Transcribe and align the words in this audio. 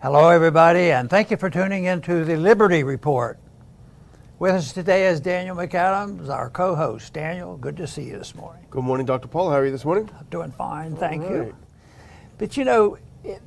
Hello, 0.00 0.28
everybody, 0.28 0.92
and 0.92 1.10
thank 1.10 1.28
you 1.28 1.36
for 1.36 1.50
tuning 1.50 1.86
in 1.86 2.00
to 2.02 2.24
the 2.24 2.36
Liberty 2.36 2.84
Report. 2.84 3.36
With 4.38 4.54
us 4.54 4.72
today 4.72 5.08
is 5.08 5.18
Daniel 5.18 5.56
McAdams, 5.56 6.28
our 6.28 6.50
co 6.50 6.76
host. 6.76 7.12
Daniel, 7.12 7.56
good 7.56 7.76
to 7.78 7.88
see 7.88 8.04
you 8.04 8.16
this 8.16 8.32
morning. 8.36 8.64
Good 8.70 8.84
morning, 8.84 9.06
Dr. 9.06 9.26
Paul. 9.26 9.50
How 9.50 9.56
are 9.56 9.64
you 9.64 9.72
this 9.72 9.84
morning? 9.84 10.08
I'm 10.16 10.26
doing 10.30 10.52
fine, 10.52 10.94
thank 10.94 11.24
right. 11.24 11.32
you. 11.32 11.56
But 12.38 12.56
you 12.56 12.64
know, 12.64 12.96
it, 13.24 13.42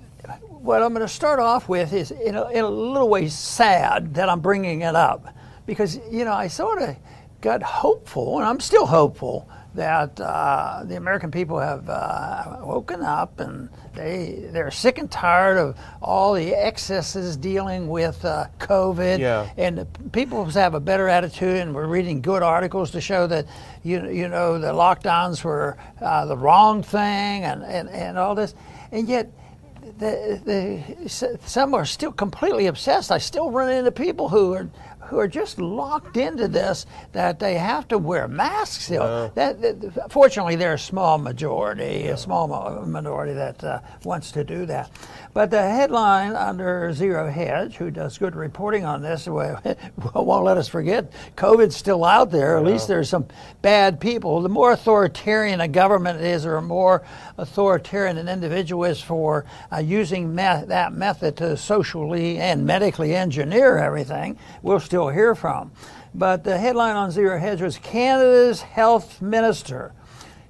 what 0.50 0.84
I'm 0.84 0.94
going 0.94 1.08
to 1.08 1.14
start 1.14 1.40
off 1.40 1.70
with 1.70 1.94
is 1.94 2.12
in 2.12 2.36
a, 2.36 2.50
in 2.50 2.66
a 2.66 2.70
little 2.70 3.08
way 3.08 3.30
sad 3.30 4.14
that 4.16 4.28
I'm 4.28 4.42
bringing 4.42 4.82
it 4.82 4.94
up 4.94 5.34
because, 5.66 6.02
you 6.12 6.26
know, 6.26 6.34
I 6.34 6.50
sort 6.50 6.82
of 6.82 6.98
got 7.40 7.64
hopeful, 7.64 8.40
and 8.40 8.46
I'm 8.46 8.60
still 8.60 8.88
hopeful 8.88 9.48
that 9.74 10.20
uh, 10.20 10.84
the 10.86 10.98
American 10.98 11.32
people 11.32 11.60
have 11.60 11.88
uh, 11.90 12.58
woken 12.62 13.02
up 13.02 13.40
and 13.40 13.70
they 13.96 14.48
they're 14.52 14.72
sick 14.72 14.98
and 14.98 15.10
tired 15.10 15.58
of 15.58 15.78
all 16.02 16.34
the 16.34 16.54
excesses 16.54 17.38
dealing 17.38 17.88
with 17.88 18.24
uh, 18.26 18.48
COVID. 18.60 19.20
Yeah. 19.20 19.50
And 19.58 19.86
people 20.12 20.44
have 20.46 20.74
a 20.74 20.80
better 20.80 21.08
attitude, 21.08 21.58
and 21.58 21.74
we're 21.74 21.88
reading 21.88 22.22
good 22.22 22.44
articles 22.44 22.92
to 22.92 23.02
show 23.02 23.28
that 23.28 23.46
you 23.84 24.10
you 24.10 24.28
know 24.28 24.60
the 24.60 24.74
lockdowns 24.74 25.44
were 25.44 25.78
uh, 26.02 26.26
the 26.26 26.38
wrong 26.38 26.84
thing 26.84 27.44
and, 27.44 27.64
and, 27.64 27.90
and 27.90 28.18
all 28.18 28.36
this, 28.36 28.54
and 28.92 29.08
yet. 29.08 29.32
The, 29.98 30.40
the, 30.46 31.10
some 31.46 31.74
are 31.74 31.86
still 31.86 32.12
completely 32.12 32.68
obsessed. 32.68 33.12
I 33.12 33.18
still 33.18 33.52
run 33.52 33.72
into 33.72 33.92
people 33.92 34.30
who 34.30 34.54
are 34.54 34.70
who 35.12 35.20
are 35.20 35.28
just 35.28 35.60
locked 35.60 36.16
into 36.16 36.48
this 36.48 36.86
that 37.12 37.38
they 37.38 37.56
have 37.56 37.86
to 37.86 37.98
wear 37.98 38.30
masks 38.30 38.86
still. 38.86 39.04
Yeah. 39.04 39.30
That, 39.36 39.62
that, 39.62 40.12
fortunately, 40.12 40.56
they're 40.56 40.76
a 40.76 40.80
small 40.80 41.18
majority, 41.18 42.08
a 42.08 42.16
small 42.16 42.48
minority 42.86 43.34
that 43.34 43.62
uh, 43.62 43.82
wants 44.06 44.32
to 44.32 44.46
do 44.46 44.66
that. 44.68 44.90
But 45.34 45.52
the 45.52 45.62
headline 45.62 46.34
under 46.36 46.94
Zero 46.94 47.30
Hedge, 47.30 47.76
who 47.76 47.92
does 47.92 48.18
good 48.18 48.36
reporting 48.36 48.86
on 48.86 49.02
this, 49.02 49.28
won't 49.28 50.46
let 50.46 50.58
us 50.58 50.70
forget 50.70 51.12
COVID's 51.36 51.76
still 51.76 52.06
out 52.06 52.32
there. 52.32 52.58
At 52.58 52.64
least 52.64 52.88
there's 52.88 53.10
some 53.10 53.28
bad 53.62 54.00
people. 54.00 54.42
The 54.42 54.50
more 54.50 54.72
authoritarian 54.72 55.60
a 55.60 55.68
government 55.68 56.22
is, 56.22 56.46
or 56.46 56.62
more 56.62 57.04
authoritarian 57.38 58.18
an 58.18 58.30
individual 58.30 58.86
is 58.86 59.02
for 59.02 59.46
uh, 59.74 59.78
using 59.78 60.34
me- 60.34 60.64
that 60.68 60.94
method 60.94 61.36
to 61.38 61.58
socially 61.58 62.38
and 62.38 62.66
medically 62.66 63.14
engineer 63.14 63.78
everything, 63.78 64.38
we'll 64.62 64.80
still 64.80 65.01
hear 65.10 65.36
from. 65.36 65.72
But 66.14 66.44
the 66.44 66.58
headline 66.58 66.96
on 66.96 67.12
Zero 67.12 67.40
Hedge 67.40 67.62
was 67.62 67.78
Canada's 67.78 68.62
health 68.62 69.22
minister, 69.22 69.94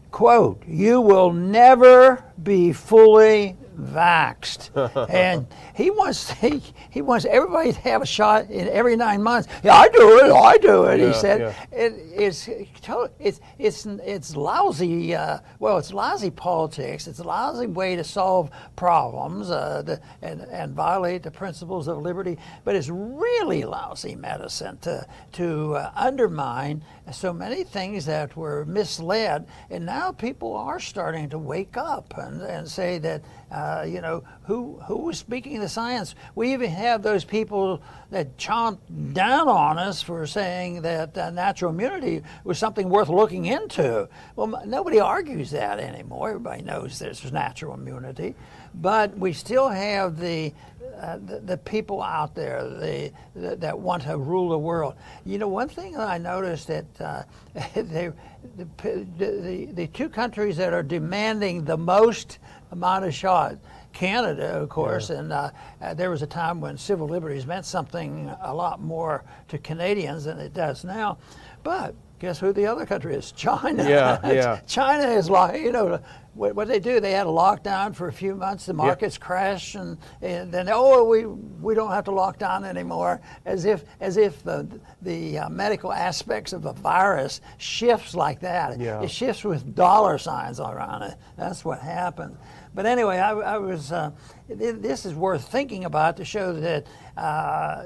quote, 0.09 0.63
you 0.67 0.99
will 1.02 1.31
never 1.31 2.23
be 2.41 2.73
fully 2.73 3.58
vaxxed. 3.80 4.69
and 5.09 5.47
he 5.75 5.89
wants 5.89 6.31
he, 6.31 6.61
he 6.89 7.02
wants 7.02 7.25
everybody 7.25 7.73
to 7.73 7.80
have 7.81 8.02
a 8.02 8.05
shot 8.05 8.50
in 8.50 8.67
every 8.69 8.95
nine 8.95 9.22
months. 9.22 9.47
Yeah, 9.64 9.75
I 9.75 9.88
do 9.89 10.17
it. 10.19 10.31
I 10.31 10.58
do 10.58 10.83
it. 10.86 11.00
Yeah, 11.00 11.08
he 11.08 11.14
said. 11.14 11.39
yeah. 11.41 11.66
It, 11.72 11.94
it's 12.14 12.47
it's 12.47 13.39
it's 13.59 13.86
it's 13.86 14.36
lousy. 14.36 15.16
Uh, 15.16 15.39
well, 15.59 15.77
it's 15.77 15.94
lousy 15.94 16.31
politics. 16.31 17.08
It's 17.08 17.19
a 17.19 17.23
lousy 17.23 17.67
way 17.67 17.95
to 17.95 18.03
solve 18.03 18.49
problems 18.75 19.49
uh, 19.49 19.81
the, 19.83 20.02
and 20.22 20.42
and 20.42 20.73
violate 20.73 21.23
the 21.23 21.31
principles 21.31 21.88
of 21.88 21.97
liberty. 21.97 22.38
But 22.64 22.75
it's 22.75 22.89
really 22.89 23.64
lousy 23.64 24.16
medicine 24.16 24.77
to 24.80 25.05
to 25.33 25.75
uh, 25.75 25.92
undermine 25.95 26.83
so 27.11 27.33
many 27.33 27.64
things 27.64 28.05
that 28.05 28.36
were 28.36 28.66
misled. 28.66 29.47
And 29.69 29.86
now 29.86 30.11
people 30.11 30.55
are 30.55 30.80
starting 30.80 31.30
to 31.30 31.38
wake 31.38 31.77
up 31.77 32.14
and, 32.17 32.42
and 32.42 32.67
say 32.67 32.97
that 32.99 33.22
uh, 33.52 33.85
you 33.88 33.99
know, 33.99 34.23
who 34.44 34.80
who 34.88 34.97
was 34.97 35.17
speaking 35.17 35.59
the 35.59 35.67
science? 35.67 36.16
We 36.35 36.53
even 36.53 36.69
have 36.69 37.03
those 37.03 37.25
people 37.25 37.81
that 38.09 38.38
chomp 38.38 38.80
down 39.13 39.49
on 39.49 39.77
us 39.77 40.02
for 40.02 40.25
saying 40.25 40.83
that 40.83 41.17
uh, 41.17 41.31
natural 41.31 41.71
immunity 41.71 42.23
was 42.43 42.58
something 42.58 42.89
worth 42.89 43.09
looking 43.09 43.45
into. 43.45 44.08
Well, 44.36 44.64
nobody 44.65 44.99
argues 44.99 45.52
that 45.52 45.80
anymore. 45.80 46.30
Everybody 46.30 46.61
knows 46.61 46.98
there's 46.99 47.30
natural 47.31 47.73
immunity, 47.73 48.36
but 48.73 49.17
we 49.17 49.33
still 49.33 49.67
have 49.67 50.17
the 50.17 50.53
uh, 51.02 51.17
the, 51.26 51.39
the 51.39 51.58
people 51.58 52.02
out 52.02 52.36
there 52.36 52.64
the, 52.64 53.11
the, 53.36 53.55
that 53.55 53.77
want 53.77 54.03
to 54.03 54.17
rule 54.17 54.49
the 54.49 54.58
world. 54.58 54.93
You 55.26 55.39
know, 55.39 55.47
one 55.47 55.67
thing 55.67 55.93
that 55.93 56.08
I 56.08 56.17
noticed 56.20 56.67
that 56.67 56.86
uh, 56.99 57.23
they, 57.76 58.11
the, 58.58 58.67
the, 59.17 59.70
the 59.73 59.87
two 59.87 60.09
countries 60.09 60.58
that 60.58 60.73
are 60.73 60.83
demanding 60.83 61.65
the 61.65 61.77
most 61.77 62.37
amount 62.71 63.05
of 63.05 63.14
shot, 63.14 63.58
Canada, 63.93 64.58
of 64.61 64.70
course, 64.70 65.09
and 65.09 65.32
uh, 65.33 65.52
uh, 65.82 65.93
there 65.93 66.09
was 66.09 66.21
a 66.21 66.27
time 66.27 66.61
when 66.61 66.77
civil 66.77 67.08
liberties 67.08 67.45
meant 67.45 67.65
something 67.65 68.33
a 68.42 68.54
lot 68.54 68.82
more 68.82 69.23
to 69.49 69.58
Canadians 69.58 70.26
than 70.26 70.39
it 70.39 70.54
does 70.54 70.83
now. 70.83 71.17
But 71.64 71.93
guess 72.20 72.39
who 72.39 72.54
the 72.54 72.67
other 72.67 72.86
country 72.86 73.15
is? 73.15 73.32
China. 73.32 73.83
Yeah, 73.87 74.20
yeah. 74.32 74.59
China 74.67 75.09
is 75.09 75.30
like, 75.30 75.61
you 75.61 75.71
know, 75.71 75.99
what, 76.33 76.55
what 76.55 76.67
they 76.67 76.80
do, 76.80 76.99
they 76.99 77.11
had 77.11 77.27
a 77.27 77.32
lockdown 77.32 77.93
for 77.93 78.08
a 78.08 78.14
few 78.14 78.36
months, 78.36 78.65
the 78.65 78.73
markets 78.73 79.17
crashed, 79.17 79.76
and, 79.76 79.98
and 80.21 80.52
then, 80.52 80.70
oh, 80.71 81.03
we, 81.03 81.26
we 81.26 81.76
don't 81.76 81.92
have 81.92 82.05
to 82.05 82.11
lock 82.11 82.38
down 82.38 82.64
anymore, 82.64 83.20
as 83.45 83.65
if, 83.65 83.83
as 83.99 84.17
if 84.17 84.42
the, 84.43 84.80
the 85.02 85.39
uh, 85.39 85.49
medical 85.49 85.92
aspects 85.92 86.53
of 86.53 86.65
a 86.65 86.73
virus 86.73 87.42
shifts 87.58 88.15
like 88.15 88.39
that. 88.39 88.80
Yeah. 88.80 89.02
It 89.02 89.11
shifts 89.11 89.43
with 89.43 89.76
dollar 89.76 90.17
signs 90.17 90.59
around 90.59 91.03
it. 91.03 91.15
That's 91.38 91.65
what 91.65 91.80
happened. 91.80 92.38
But 92.73 92.86
anyway, 92.86 93.17
I, 93.17 93.32
I 93.32 93.58
was. 93.58 93.92
Uh, 93.92 94.11
this 94.48 95.05
is 95.05 95.14
worth 95.14 95.52
thinking 95.52 95.86
about 95.86 96.17
to 96.17 96.26
show 96.26 96.54
that 96.54 96.87
uh, 97.17 97.83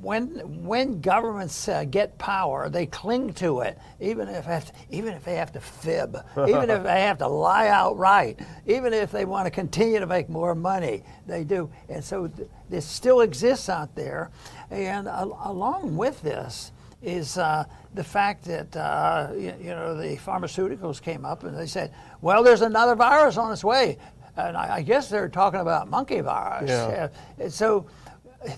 when 0.00 0.28
when 0.64 1.00
governments 1.00 1.68
uh, 1.68 1.84
get 1.84 2.18
power, 2.18 2.68
they 2.68 2.86
cling 2.86 3.32
to 3.34 3.60
it, 3.60 3.78
even 3.98 4.28
if 4.28 4.44
to, 4.44 4.72
even 4.90 5.14
if 5.14 5.24
they 5.24 5.36
have 5.36 5.52
to 5.52 5.60
fib, 5.60 6.18
even 6.36 6.68
if 6.68 6.82
they 6.84 7.00
have 7.02 7.18
to 7.18 7.26
lie 7.26 7.68
outright, 7.68 8.40
even 8.66 8.92
if 8.92 9.10
they 9.10 9.24
want 9.24 9.46
to 9.46 9.50
continue 9.50 10.00
to 10.00 10.06
make 10.06 10.28
more 10.28 10.54
money, 10.54 11.02
they 11.26 11.42
do. 11.42 11.70
And 11.88 12.04
so 12.04 12.28
th- 12.28 12.48
this 12.68 12.84
still 12.84 13.22
exists 13.22 13.68
out 13.68 13.94
there, 13.94 14.30
and 14.70 15.08
al- 15.08 15.40
along 15.44 15.96
with 15.96 16.20
this 16.22 16.72
is 17.02 17.38
uh, 17.38 17.64
the 17.94 18.04
fact 18.04 18.44
that 18.44 18.74
uh, 18.76 19.28
you, 19.34 19.54
you 19.60 19.70
know 19.70 19.96
the 19.96 20.16
pharmaceuticals 20.16 21.00
came 21.00 21.24
up 21.24 21.44
and 21.44 21.56
they 21.56 21.66
said, 21.66 21.92
well, 22.20 22.42
there's 22.42 22.62
another 22.62 22.94
virus 22.94 23.36
on 23.36 23.52
its 23.52 23.62
way, 23.62 23.98
and 24.36 24.56
I, 24.56 24.76
I 24.76 24.82
guess 24.82 25.08
they're 25.08 25.28
talking 25.28 25.60
about 25.60 25.88
monkey 25.88 26.20
virus. 26.20 26.70
Yeah. 26.70 27.08
Uh, 27.44 27.48
so 27.48 27.86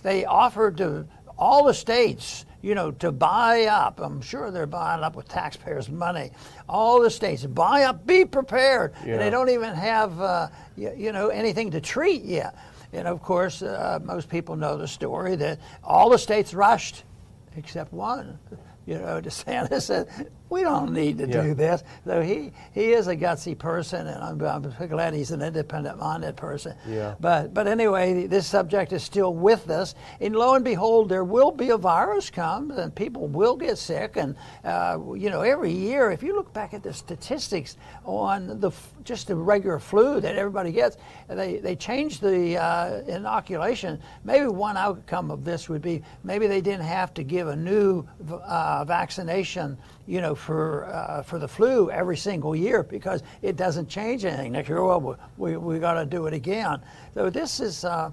they 0.03 0.25
offered 0.25 0.77
to 0.79 1.07
all 1.39 1.65
the 1.65 1.75
states, 1.75 2.45
you 2.63 2.75
know, 2.75 2.91
to 2.91 3.13
buy 3.13 3.67
up. 3.67 4.01
I'm 4.01 4.21
sure 4.21 4.51
they're 4.51 4.67
buying 4.67 5.03
up 5.05 5.15
with 5.15 5.29
taxpayers' 5.29 5.89
money. 5.89 6.31
All 6.69 7.01
the 7.01 7.11
states 7.11 7.47
buy 7.47 7.85
up, 7.85 8.07
be 8.07 8.25
prepared, 8.25 8.93
Yeah. 9.05 9.13
and 9.13 9.21
they 9.23 9.31
don't 9.31 9.49
even 9.51 9.73
have, 9.75 10.21
uh, 10.21 10.49
you, 10.77 10.93
you 10.97 11.13
know, 11.13 11.29
anything 11.29 11.71
to 11.71 11.81
treat 11.81 12.25
yet. 12.25 12.57
And 12.93 13.07
of 13.07 13.23
course, 13.23 13.63
uh, 13.63 14.01
most 14.03 14.29
people 14.29 14.57
know 14.57 14.77
the 14.77 14.89
story 14.89 15.37
that 15.37 15.61
all 15.85 16.11
the 16.11 16.19
states 16.19 16.55
rushed 16.55 17.05
except 17.57 17.93
one. 17.93 18.39
You 18.89 18.95
know, 18.97 19.21
DeSantis 19.23 19.83
said, 19.83 20.09
"We 20.51 20.63
don't 20.63 20.93
need 20.93 21.19
to 21.19 21.29
Yeah. 21.29 21.43
do 21.43 21.55
this." 21.55 21.83
So 22.05 22.21
he 22.21 22.53
he 22.73 22.93
is 22.93 23.07
a 23.09 23.17
gutsy 23.17 23.57
person, 23.57 24.07
and 24.07 24.23
I'm, 24.23 24.41
I'm 24.43 24.89
glad 24.89 25.15
he's 25.15 25.31
an 25.31 25.43
independent-minded 25.43 26.37
person. 26.37 26.75
Yeah. 26.87 27.15
But 27.21 27.55
but 27.55 27.67
anyway, 27.67 28.27
this 28.27 28.47
subject 28.47 28.93
is 28.93 29.03
still 29.03 29.35
with 29.35 29.69
us, 29.71 29.95
and 30.21 30.35
lo 30.35 30.55
and 30.55 30.65
behold, 30.65 31.09
there 31.09 31.25
will 31.25 31.51
be 31.51 31.71
a 31.71 31.77
virus 31.77 32.31
come, 32.31 32.71
and 32.71 32.95
people 32.95 33.27
will 33.29 33.57
get 33.57 33.79
sick, 33.79 34.17
and 34.17 34.35
uh, 34.65 34.99
you 35.15 35.31
know, 35.31 35.43
every 35.43 35.73
year, 35.73 36.11
if 36.11 36.23
you 36.23 36.35
look 36.35 36.53
back 36.53 36.75
at 36.75 36.83
the 36.83 36.93
statistics 36.93 37.77
on 38.05 38.61
the 38.61 38.71
just 39.05 39.27
the 39.29 39.35
regular 39.37 39.79
flu 39.79 40.21
that 40.21 40.37
everybody 40.37 40.73
gets, 40.73 40.97
they 41.29 41.57
they 41.59 41.77
changed 41.77 42.23
the 42.23 42.57
uh, 42.59 43.01
inoculation. 43.07 44.01
Maybe 44.25 44.47
one 44.47 44.77
outcome 44.77 45.31
of 45.31 45.45
this 45.45 45.69
would 45.69 45.83
be 45.83 46.03
maybe 46.25 46.47
they 46.47 46.61
didn't 46.61 46.85
have 46.87 47.13
to 47.15 47.23
give 47.23 47.49
a 47.49 47.57
new 47.57 48.07
uh, 48.31 48.85
vaccination 48.85 49.77
you 50.09 50.23
know, 50.23 50.35
for 50.35 50.87
uh, 50.87 51.23
for 51.23 51.39
the 51.39 51.47
flu 51.47 51.91
every 51.91 52.17
single 52.17 52.57
year 52.57 52.83
because 52.83 53.23
it 53.43 53.57
doesn't 53.57 53.89
change 53.89 54.25
anything. 54.25 54.53
Next 54.53 54.69
year, 54.71 54.83
well, 54.83 55.19
we 55.37 55.59
we 55.59 55.79
got 55.79 55.95
to 55.95 56.07
do 56.07 56.27
it 56.27 56.35
again. 56.35 56.81
So 57.15 57.31
this 57.31 57.61
is. 57.61 57.85
Uh, 57.85 58.11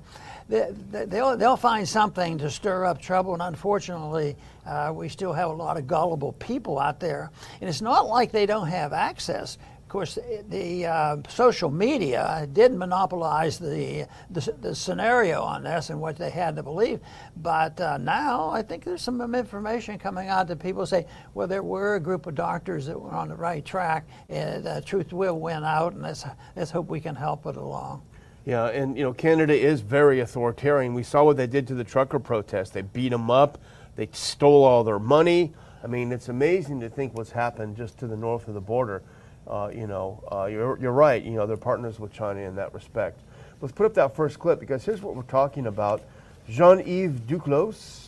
they, 0.47 0.69
they'll, 0.91 1.35
they'll 1.35 1.57
find 1.57 1.89
something 1.89 2.37
to 2.37 2.51
stir 2.51 2.85
up 2.85 3.01
trouble, 3.01 3.33
and 3.33 3.41
unfortunately, 3.41 4.35
uh, 4.67 4.91
we 4.93 5.09
still 5.09 5.33
have 5.33 5.49
a 5.49 5.53
lot 5.53 5.75
of 5.75 5.87
gullible 5.87 6.33
people 6.33 6.77
out 6.77 6.99
there. 6.99 7.31
And 7.61 7.67
it's 7.67 7.81
not 7.81 8.07
like 8.07 8.31
they 8.31 8.45
don't 8.45 8.67
have 8.67 8.93
access. 8.93 9.57
Course, 9.95 10.19
the 10.49 10.87
uh, 10.87 11.17
social 11.29 11.71
media 11.71 12.49
did 12.51 12.73
monopolize 12.73 13.57
the, 13.57 14.05
the, 14.29 14.53
the 14.59 14.75
scenario 14.75 15.41
on 15.41 15.63
this 15.63 15.89
and 15.89 16.01
what 16.01 16.17
they 16.17 16.29
had 16.29 16.57
to 16.57 16.63
believe. 16.63 16.99
But 17.37 17.79
uh, 17.79 17.97
now 17.99 18.49
I 18.49 18.61
think 18.61 18.83
there's 18.83 19.01
some 19.01 19.33
information 19.33 19.97
coming 19.97 20.27
out 20.27 20.49
that 20.49 20.59
people 20.59 20.85
say, 20.85 21.07
well, 21.33 21.47
there 21.47 21.63
were 21.63 21.95
a 21.95 22.01
group 22.01 22.27
of 22.27 22.35
doctors 22.35 22.87
that 22.87 22.99
were 22.99 23.13
on 23.13 23.29
the 23.29 23.37
right 23.37 23.63
track, 23.63 24.05
and 24.27 24.67
uh, 24.67 24.81
truth 24.81 25.13
will 25.13 25.39
win 25.39 25.63
out, 25.63 25.93
and 25.93 26.01
let's, 26.01 26.25
let's 26.57 26.71
hope 26.71 26.89
we 26.89 26.99
can 26.99 27.15
help 27.15 27.45
it 27.45 27.55
along. 27.55 28.01
Yeah, 28.43 28.65
and 28.65 28.97
you 28.97 29.03
know 29.03 29.13
Canada 29.13 29.53
is 29.53 29.79
very 29.79 30.19
authoritarian. 30.19 30.93
We 30.93 31.03
saw 31.03 31.23
what 31.23 31.37
they 31.37 31.47
did 31.47 31.67
to 31.67 31.73
the 31.73 31.85
trucker 31.85 32.19
protest. 32.19 32.73
They 32.73 32.81
beat 32.81 33.09
them 33.13 33.31
up. 33.31 33.59
They 33.95 34.09
stole 34.11 34.65
all 34.65 34.83
their 34.83 34.99
money. 34.99 35.53
I 35.81 35.87
mean, 35.87 36.11
it's 36.11 36.27
amazing 36.27 36.81
to 36.81 36.89
think 36.89 37.13
what's 37.13 37.31
happened 37.31 37.77
just 37.77 37.97
to 37.99 38.07
the 38.07 38.17
north 38.17 38.49
of 38.49 38.55
the 38.55 38.59
border. 38.59 39.01
Uh, 39.47 39.69
you 39.73 39.87
know, 39.87 40.23
uh, 40.31 40.45
you're, 40.45 40.79
you're 40.79 40.91
right. 40.91 41.23
You 41.23 41.31
know, 41.31 41.45
they're 41.45 41.57
partners 41.57 41.99
with 41.99 42.11
China 42.11 42.39
in 42.41 42.55
that 42.55 42.73
respect. 42.73 43.19
Let's 43.61 43.73
put 43.73 43.85
up 43.85 43.93
that 43.95 44.15
first 44.15 44.39
clip 44.39 44.59
because 44.59 44.83
here's 44.83 45.01
what 45.01 45.15
we're 45.15 45.23
talking 45.23 45.67
about. 45.67 46.01
Jean-Yves 46.49 47.21
Duclos, 47.21 48.07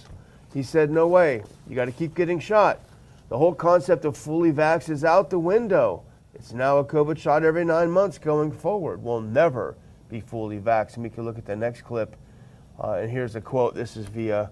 he 0.53 0.63
said, 0.63 0.91
no 0.91 1.07
way. 1.07 1.43
You 1.67 1.75
got 1.75 1.85
to 1.85 1.91
keep 1.91 2.15
getting 2.15 2.39
shot. 2.39 2.79
The 3.29 3.37
whole 3.37 3.53
concept 3.53 4.05
of 4.05 4.15
fully 4.15 4.51
vax 4.51 4.89
is 4.89 5.03
out 5.03 5.29
the 5.29 5.39
window. 5.39 6.03
It's 6.33 6.53
now 6.53 6.77
a 6.77 6.85
COVID 6.85 7.17
shot 7.17 7.43
every 7.43 7.65
nine 7.65 7.89
months 7.89 8.17
going 8.17 8.51
forward. 8.51 9.01
We'll 9.01 9.21
never 9.21 9.75
be 10.09 10.21
fully 10.21 10.59
vaxxed. 10.59 10.95
And 10.95 11.03
we 11.03 11.09
can 11.09 11.25
look 11.25 11.37
at 11.37 11.45
the 11.45 11.55
next 11.55 11.81
clip. 11.81 12.15
Uh, 12.81 12.93
and 12.93 13.11
here's 13.11 13.35
a 13.35 13.41
quote. 13.41 13.73
This 13.73 13.97
is 13.97 14.05
via 14.05 14.49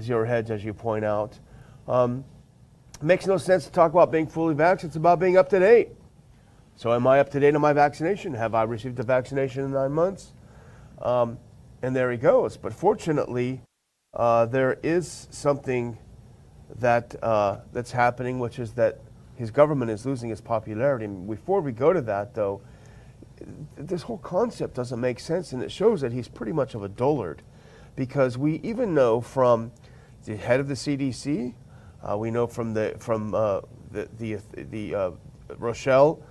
Zero 0.00 0.26
Hedge, 0.26 0.50
as 0.50 0.64
you 0.64 0.74
point 0.74 1.04
out. 1.04 1.38
Um, 1.86 2.24
makes 3.00 3.26
no 3.26 3.36
sense 3.36 3.64
to 3.64 3.70
talk 3.70 3.92
about 3.92 4.10
being 4.10 4.26
fully 4.26 4.54
vaxxed. 4.54 4.84
It's 4.84 4.96
about 4.96 5.20
being 5.20 5.36
up 5.36 5.48
to 5.50 5.60
date. 5.60 5.90
So, 6.80 6.94
am 6.94 7.06
I 7.06 7.20
up 7.20 7.28
to 7.32 7.40
date 7.40 7.54
on 7.54 7.60
my 7.60 7.74
vaccination? 7.74 8.32
Have 8.32 8.54
I 8.54 8.62
received 8.62 8.96
the 8.96 9.02
vaccination 9.02 9.64
in 9.64 9.72
nine 9.72 9.92
months? 9.92 10.32
Um, 11.02 11.36
and 11.82 11.94
there 11.94 12.10
he 12.10 12.16
goes. 12.16 12.56
But 12.56 12.72
fortunately, 12.72 13.60
uh, 14.14 14.46
there 14.46 14.78
is 14.82 15.28
something 15.30 15.98
that 16.76 17.22
uh, 17.22 17.58
that's 17.74 17.90
happening, 17.90 18.38
which 18.38 18.58
is 18.58 18.72
that 18.72 19.00
his 19.36 19.50
government 19.50 19.90
is 19.90 20.06
losing 20.06 20.30
its 20.30 20.40
popularity. 20.40 21.04
And 21.04 21.28
Before 21.28 21.60
we 21.60 21.72
go 21.72 21.92
to 21.92 22.00
that, 22.00 22.32
though, 22.34 22.62
this 23.76 24.00
whole 24.00 24.16
concept 24.16 24.72
doesn't 24.72 24.98
make 25.02 25.20
sense, 25.20 25.52
and 25.52 25.62
it 25.62 25.70
shows 25.70 26.00
that 26.00 26.12
he's 26.12 26.28
pretty 26.28 26.52
much 26.52 26.74
of 26.74 26.82
a 26.82 26.88
dullard, 26.88 27.42
because 27.94 28.38
we 28.38 28.54
even 28.62 28.94
know 28.94 29.20
from 29.20 29.70
the 30.24 30.34
head 30.34 30.60
of 30.60 30.68
the 30.68 30.72
CDC, 30.72 31.52
uh, 32.02 32.16
we 32.16 32.30
know 32.30 32.46
from 32.46 32.72
the 32.72 32.96
from 32.98 33.34
uh, 33.34 33.60
the 33.92 34.08
the, 34.16 34.38
the 34.54 34.94
uh, 34.94 35.10
Rochelle, 35.58 36.22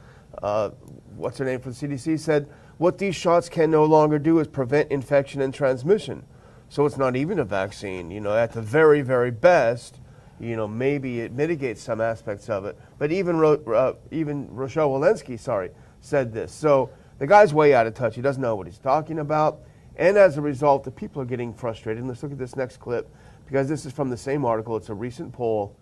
uh, 0.41 0.69
what's 1.15 1.37
her 1.37 1.45
name 1.45 1.59
from 1.59 1.73
the 1.73 1.87
CDC 1.87 2.19
said 2.19 2.47
what 2.77 2.97
these 2.97 3.15
shots 3.15 3.49
can 3.49 3.69
no 3.69 3.83
longer 3.83 4.17
do 4.17 4.39
is 4.39 4.47
prevent 4.47 4.89
infection 4.89 5.41
and 5.41 5.53
transmission. 5.53 6.25
So 6.69 6.85
it's 6.85 6.97
not 6.97 7.17
even 7.17 7.39
a 7.39 7.43
vaccine. 7.43 8.09
You 8.09 8.21
know, 8.21 8.35
at 8.35 8.53
the 8.53 8.61
very 8.61 9.01
very 9.01 9.31
best, 9.31 9.99
you 10.39 10.55
know, 10.55 10.67
maybe 10.67 11.19
it 11.19 11.33
mitigates 11.33 11.81
some 11.81 11.99
aspects 11.99 12.49
of 12.49 12.65
it. 12.65 12.77
But 12.97 13.11
even 13.11 13.37
Ro- 13.37 13.63
uh, 13.73 13.93
even 14.11 14.47
Rochelle 14.53 14.89
Walensky, 14.89 15.37
sorry, 15.37 15.71
said 15.99 16.33
this. 16.33 16.53
So 16.53 16.89
the 17.17 17.27
guy's 17.27 17.53
way 17.53 17.73
out 17.73 17.85
of 17.85 17.93
touch. 17.95 18.15
He 18.15 18.21
doesn't 18.21 18.41
know 18.41 18.55
what 18.55 18.65
he's 18.65 18.79
talking 18.79 19.19
about. 19.19 19.59
And 19.97 20.17
as 20.17 20.37
a 20.37 20.41
result, 20.41 20.85
the 20.85 20.91
people 20.91 21.21
are 21.21 21.25
getting 21.25 21.53
frustrated. 21.53 21.99
And 21.99 22.07
let's 22.07 22.23
look 22.23 22.31
at 22.31 22.37
this 22.37 22.55
next 22.55 22.77
clip 22.77 23.09
because 23.45 23.67
this 23.67 23.85
is 23.85 23.91
from 23.91 24.09
the 24.09 24.17
same 24.17 24.45
article. 24.45 24.77
It's 24.77 24.87
a 24.87 24.93
recent 24.93 25.33
poll 25.33 25.75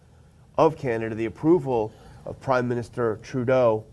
of 0.58 0.76
Canada, 0.76 1.14
the 1.14 1.26
approval 1.26 1.94
of 2.26 2.40
Prime 2.40 2.68
Minister 2.68 3.20
Trudeau. 3.22 3.86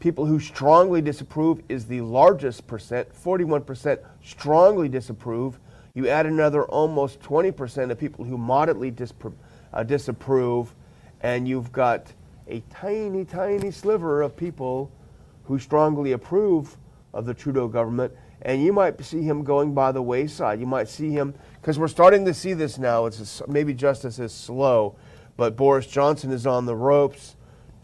People 0.00 0.26
who 0.26 0.38
strongly 0.38 1.00
disapprove 1.00 1.60
is 1.68 1.86
the 1.86 2.00
largest 2.02 2.66
percent, 2.66 3.08
41% 3.12 3.98
strongly 4.22 4.88
disapprove. 4.88 5.58
You 5.94 6.08
add 6.08 6.26
another 6.26 6.64
almost 6.64 7.20
20% 7.20 7.90
of 7.90 7.98
people 7.98 8.24
who 8.24 8.38
moderately 8.38 8.92
dispro- 8.92 9.34
uh, 9.72 9.82
disapprove, 9.82 10.72
and 11.20 11.48
you've 11.48 11.72
got 11.72 12.12
a 12.46 12.60
tiny, 12.70 13.24
tiny 13.24 13.72
sliver 13.72 14.22
of 14.22 14.36
people 14.36 14.92
who 15.44 15.58
strongly 15.58 16.12
approve 16.12 16.76
of 17.12 17.26
the 17.26 17.34
Trudeau 17.34 17.66
government. 17.66 18.12
And 18.42 18.62
you 18.62 18.72
might 18.72 19.02
see 19.04 19.22
him 19.22 19.42
going 19.42 19.74
by 19.74 19.90
the 19.90 20.02
wayside. 20.02 20.60
You 20.60 20.66
might 20.66 20.88
see 20.88 21.10
him, 21.10 21.34
because 21.60 21.76
we're 21.76 21.88
starting 21.88 22.24
to 22.26 22.34
see 22.34 22.52
this 22.52 22.78
now. 22.78 23.06
It's 23.06 23.42
maybe 23.48 23.74
justice 23.74 24.20
is 24.20 24.32
slow, 24.32 24.94
but 25.36 25.56
Boris 25.56 25.88
Johnson 25.88 26.30
is 26.30 26.46
on 26.46 26.66
the 26.66 26.76
ropes. 26.76 27.34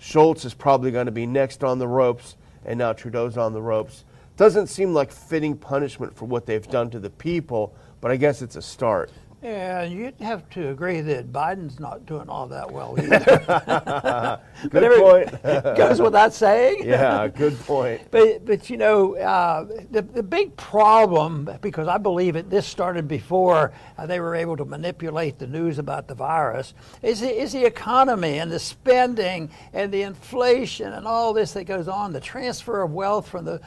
Scholz 0.04 0.44
is 0.44 0.52
probably 0.52 0.90
going 0.90 1.06
to 1.06 1.12
be 1.12 1.26
next 1.26 1.64
on 1.64 1.78
the 1.78 1.88
ropes, 1.88 2.36
and 2.66 2.78
now 2.78 2.92
Trudeau's 2.92 3.38
on 3.38 3.54
the 3.54 3.62
ropes. 3.62 4.04
Doesn't 4.36 4.66
seem 4.66 4.92
like 4.92 5.10
fitting 5.10 5.56
punishment 5.56 6.14
for 6.14 6.26
what 6.26 6.44
they've 6.44 6.68
done 6.68 6.90
to 6.90 7.00
the 7.00 7.08
people, 7.08 7.74
but 8.02 8.10
I 8.10 8.16
guess 8.16 8.42
it's 8.42 8.54
a 8.54 8.60
start. 8.60 9.10
And 9.44 9.92
you'd 9.92 10.18
have 10.20 10.48
to 10.50 10.70
agree 10.70 11.02
that 11.02 11.30
Biden's 11.30 11.78
not 11.78 12.06
doing 12.06 12.30
all 12.30 12.46
that 12.46 12.70
well 12.72 12.94
either. 12.98 14.40
good 14.70 14.98
point. 14.98 15.76
goes 15.76 16.00
without 16.00 16.32
saying. 16.32 16.76
Yeah, 16.94 17.28
good 17.28 17.58
point. 17.60 18.02
but 18.10 18.46
but 18.46 18.70
you 18.70 18.76
know 18.76 19.16
uh, 19.16 19.66
the 19.90 20.00
the 20.02 20.22
big 20.22 20.56
problem 20.56 21.50
because 21.60 21.88
I 21.88 21.98
believe 21.98 22.36
it 22.36 22.48
this 22.48 22.66
started 22.66 23.06
before 23.06 23.72
uh, 23.98 24.06
they 24.06 24.20
were 24.20 24.34
able 24.34 24.56
to 24.56 24.64
manipulate 24.64 25.38
the 25.38 25.46
news 25.46 25.78
about 25.78 26.08
the 26.08 26.14
virus 26.14 26.72
is 27.02 27.20
the, 27.20 27.28
is 27.28 27.52
the 27.52 27.64
economy 27.64 28.38
and 28.38 28.50
the 28.50 28.58
spending 28.58 29.50
and 29.72 29.92
the 29.92 30.02
inflation 30.02 30.92
and 30.92 31.06
all 31.06 31.32
this 31.34 31.52
that 31.52 31.64
goes 31.64 31.88
on 31.88 32.12
the 32.12 32.20
transfer 32.20 32.82
of 32.82 32.92
wealth 32.92 33.28
from 33.28 33.44
the 33.44 33.60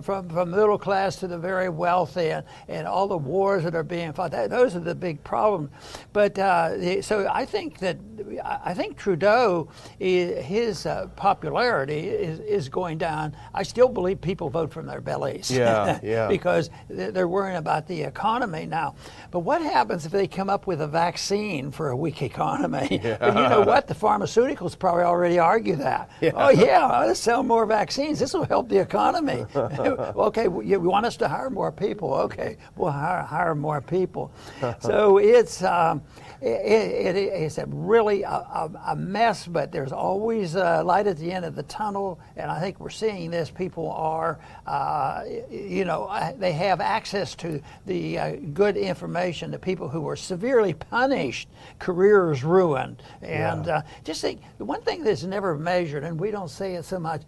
from, 0.00 0.28
from 0.28 0.50
middle 0.50 0.78
class 0.78 1.16
to 1.16 1.26
the 1.26 1.38
very 1.38 1.68
wealthy 1.68 2.30
and, 2.30 2.44
and 2.68 2.86
all 2.86 3.08
the 3.08 3.16
wars 3.16 3.64
that 3.64 3.74
are 3.74 3.82
being 3.82 4.12
fought. 4.12 4.30
That, 4.30 4.50
those 4.50 4.76
are 4.76 4.80
the 4.80 4.94
big 4.94 5.22
problems. 5.24 5.70
But 6.12 6.38
uh, 6.38 7.02
so 7.02 7.28
I 7.30 7.44
think 7.44 7.78
that 7.78 7.98
I 8.44 8.74
think 8.74 8.96
Trudeau, 8.96 9.68
his 9.98 10.86
uh, 10.86 11.08
popularity 11.16 12.08
is, 12.08 12.40
is 12.40 12.68
going 12.68 12.98
down. 12.98 13.36
I 13.54 13.62
still 13.62 13.88
believe 13.88 14.20
people 14.20 14.50
vote 14.50 14.72
from 14.72 14.86
their 14.86 15.00
bellies. 15.00 15.50
Yeah, 15.50 15.98
yeah. 16.02 16.28
because 16.28 16.70
they're 16.88 17.28
worrying 17.28 17.56
about 17.56 17.86
the 17.86 18.02
economy 18.02 18.66
now. 18.66 18.94
But 19.30 19.40
what 19.40 19.62
happens 19.62 20.06
if 20.06 20.12
they 20.12 20.26
come 20.26 20.50
up 20.50 20.66
with 20.66 20.80
a 20.80 20.86
vaccine 20.86 21.70
for 21.70 21.90
a 21.90 21.96
weak 21.96 22.22
economy? 22.22 22.88
Yeah. 23.00 23.16
But 23.18 23.34
you 23.34 23.48
know 23.48 23.62
what? 23.62 23.86
The 23.86 23.94
pharmaceuticals 23.94 24.78
probably 24.78 25.04
already 25.04 25.38
argue 25.38 25.76
that. 25.76 26.10
Yeah. 26.20 26.32
Oh 26.34 26.50
yeah, 26.50 26.86
let's 27.06 27.18
sell 27.18 27.42
more 27.42 27.64
vaccines. 27.64 28.18
This 28.18 28.34
will 28.34 28.44
help 28.44 28.68
the 28.68 28.78
economy. 28.78 29.46
okay, 30.16 30.44
you 30.44 30.80
want 30.80 31.06
us 31.06 31.16
to 31.18 31.28
hire 31.28 31.50
more 31.50 31.72
people? 31.72 32.14
Okay, 32.14 32.56
we'll 32.76 32.90
hire, 32.90 33.22
hire 33.22 33.54
more 33.54 33.80
people. 33.80 34.32
so 34.80 35.18
it's 35.18 35.62
um, 35.62 36.02
it, 36.40 36.46
it, 36.46 37.16
it's 37.16 37.58
a 37.58 37.66
really 37.66 38.22
a, 38.22 38.28
a, 38.28 38.70
a, 38.88 38.96
mess, 38.96 39.46
but 39.46 39.70
there's 39.70 39.92
always 39.92 40.54
a 40.54 40.82
light 40.82 41.06
at 41.06 41.18
the 41.18 41.30
end 41.30 41.44
of 41.44 41.54
the 41.54 41.62
tunnel, 41.64 42.18
and 42.36 42.50
I 42.50 42.60
think 42.60 42.80
we're 42.80 42.88
seeing 42.88 43.30
this. 43.30 43.50
People 43.50 43.90
are, 43.90 44.38
uh, 44.66 45.24
you 45.50 45.84
know, 45.84 46.10
they 46.38 46.52
have 46.52 46.80
access 46.80 47.34
to 47.36 47.60
the 47.86 48.18
uh, 48.18 48.36
good 48.54 48.76
information. 48.76 49.50
The 49.50 49.58
people 49.58 49.88
who 49.88 50.00
were 50.00 50.16
severely 50.16 50.72
punished, 50.72 51.48
careers 51.78 52.42
ruined, 52.42 53.02
and 53.20 53.66
yeah. 53.66 53.78
uh, 53.78 53.82
just 54.04 54.22
think 54.22 54.40
the 54.58 54.64
one 54.64 54.80
thing 54.80 55.04
that's 55.04 55.24
never 55.24 55.58
measured, 55.58 56.04
and 56.04 56.18
we 56.18 56.30
don't 56.30 56.50
say 56.50 56.74
it 56.74 56.84
so 56.84 56.98
much 56.98 57.22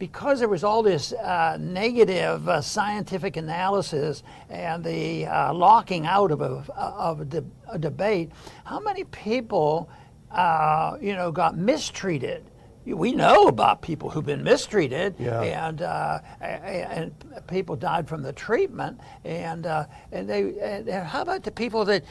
because 0.00 0.38
there 0.38 0.48
was 0.48 0.64
all 0.64 0.82
this 0.82 1.12
uh, 1.12 1.58
negative 1.60 2.48
uh, 2.48 2.60
scientific 2.60 3.36
analysis 3.36 4.24
and 4.48 4.82
the 4.82 5.26
uh, 5.26 5.52
locking 5.52 6.06
out 6.06 6.32
of 6.32 6.40
a, 6.40 6.64
of 6.74 7.20
a, 7.20 7.24
de- 7.26 7.44
a 7.68 7.78
debate, 7.78 8.30
how 8.64 8.80
many 8.80 9.04
people, 9.04 9.88
uh, 10.32 10.96
you 11.00 11.14
know, 11.14 11.30
got 11.30 11.56
mistreated? 11.56 12.42
We 12.86 13.12
know 13.12 13.46
about 13.46 13.82
people 13.82 14.08
who've 14.08 14.24
been 14.24 14.42
mistreated, 14.42 15.14
yeah. 15.18 15.42
and 15.42 15.82
uh, 15.82 16.18
and 16.40 17.12
people 17.46 17.76
died 17.76 18.08
from 18.08 18.22
the 18.22 18.32
treatment, 18.32 18.98
and 19.22 19.66
uh, 19.66 19.84
and 20.10 20.28
they. 20.28 20.58
And 20.58 20.88
how 20.88 21.20
about 21.20 21.44
the 21.44 21.50
people 21.50 21.84
that 21.84 22.04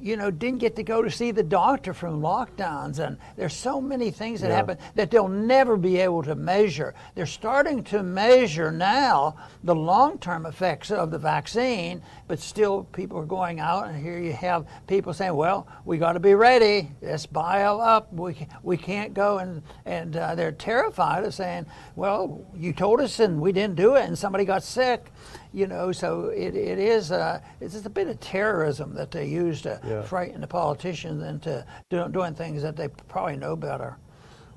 you 0.00 0.16
know, 0.16 0.30
didn't 0.30 0.58
get 0.58 0.76
to 0.76 0.82
go 0.82 1.02
to 1.02 1.10
see 1.10 1.30
the 1.30 1.42
doctor 1.42 1.94
from 1.94 2.20
lockdowns. 2.20 2.98
And 2.98 3.18
there's 3.36 3.54
so 3.54 3.80
many 3.80 4.10
things 4.10 4.40
that 4.40 4.48
yeah. 4.48 4.56
happen 4.56 4.78
that 4.94 5.10
they'll 5.10 5.28
never 5.28 5.76
be 5.76 5.98
able 5.98 6.22
to 6.24 6.34
measure. 6.34 6.94
They're 7.14 7.26
starting 7.26 7.82
to 7.84 8.02
measure 8.02 8.70
now 8.70 9.36
the 9.64 9.74
long 9.74 10.18
term 10.18 10.46
effects 10.46 10.90
of 10.90 11.10
the 11.10 11.18
vaccine, 11.18 12.02
but 12.28 12.38
still 12.38 12.84
people 12.84 13.18
are 13.18 13.26
going 13.26 13.60
out. 13.60 13.88
And 13.88 14.00
here 14.00 14.18
you 14.18 14.32
have 14.32 14.66
people 14.86 15.12
saying, 15.12 15.34
well, 15.34 15.66
we 15.84 15.98
got 15.98 16.12
to 16.12 16.20
be 16.20 16.34
ready. 16.34 16.90
Let's 17.00 17.26
buy 17.26 17.62
up. 17.62 18.12
We, 18.12 18.46
we 18.62 18.76
can't 18.76 19.14
go. 19.14 19.38
And, 19.38 19.62
and 19.84 20.16
uh, 20.16 20.34
they're 20.34 20.52
terrified 20.52 21.24
of 21.24 21.34
saying, 21.34 21.66
well, 21.94 22.46
you 22.54 22.72
told 22.72 23.00
us 23.00 23.18
and 23.20 23.40
we 23.40 23.52
didn't 23.52 23.76
do 23.76 23.96
it, 23.96 24.04
and 24.04 24.18
somebody 24.18 24.44
got 24.44 24.62
sick 24.62 25.10
you 25.56 25.66
know, 25.66 25.90
so 25.90 26.26
it, 26.26 26.54
it 26.54 26.78
is 26.78 27.10
a, 27.10 27.42
it's 27.62 27.86
a 27.86 27.88
bit 27.88 28.08
of 28.08 28.20
terrorism 28.20 28.92
that 28.92 29.10
they 29.10 29.24
use 29.24 29.62
to 29.62 29.80
yeah. 29.88 30.02
frighten 30.02 30.42
the 30.42 30.46
politicians 30.46 31.22
into 31.22 31.64
do, 31.88 32.06
doing 32.10 32.34
things 32.34 32.60
that 32.60 32.76
they 32.76 32.88
probably 32.88 33.38
know 33.38 33.56
better. 33.56 33.96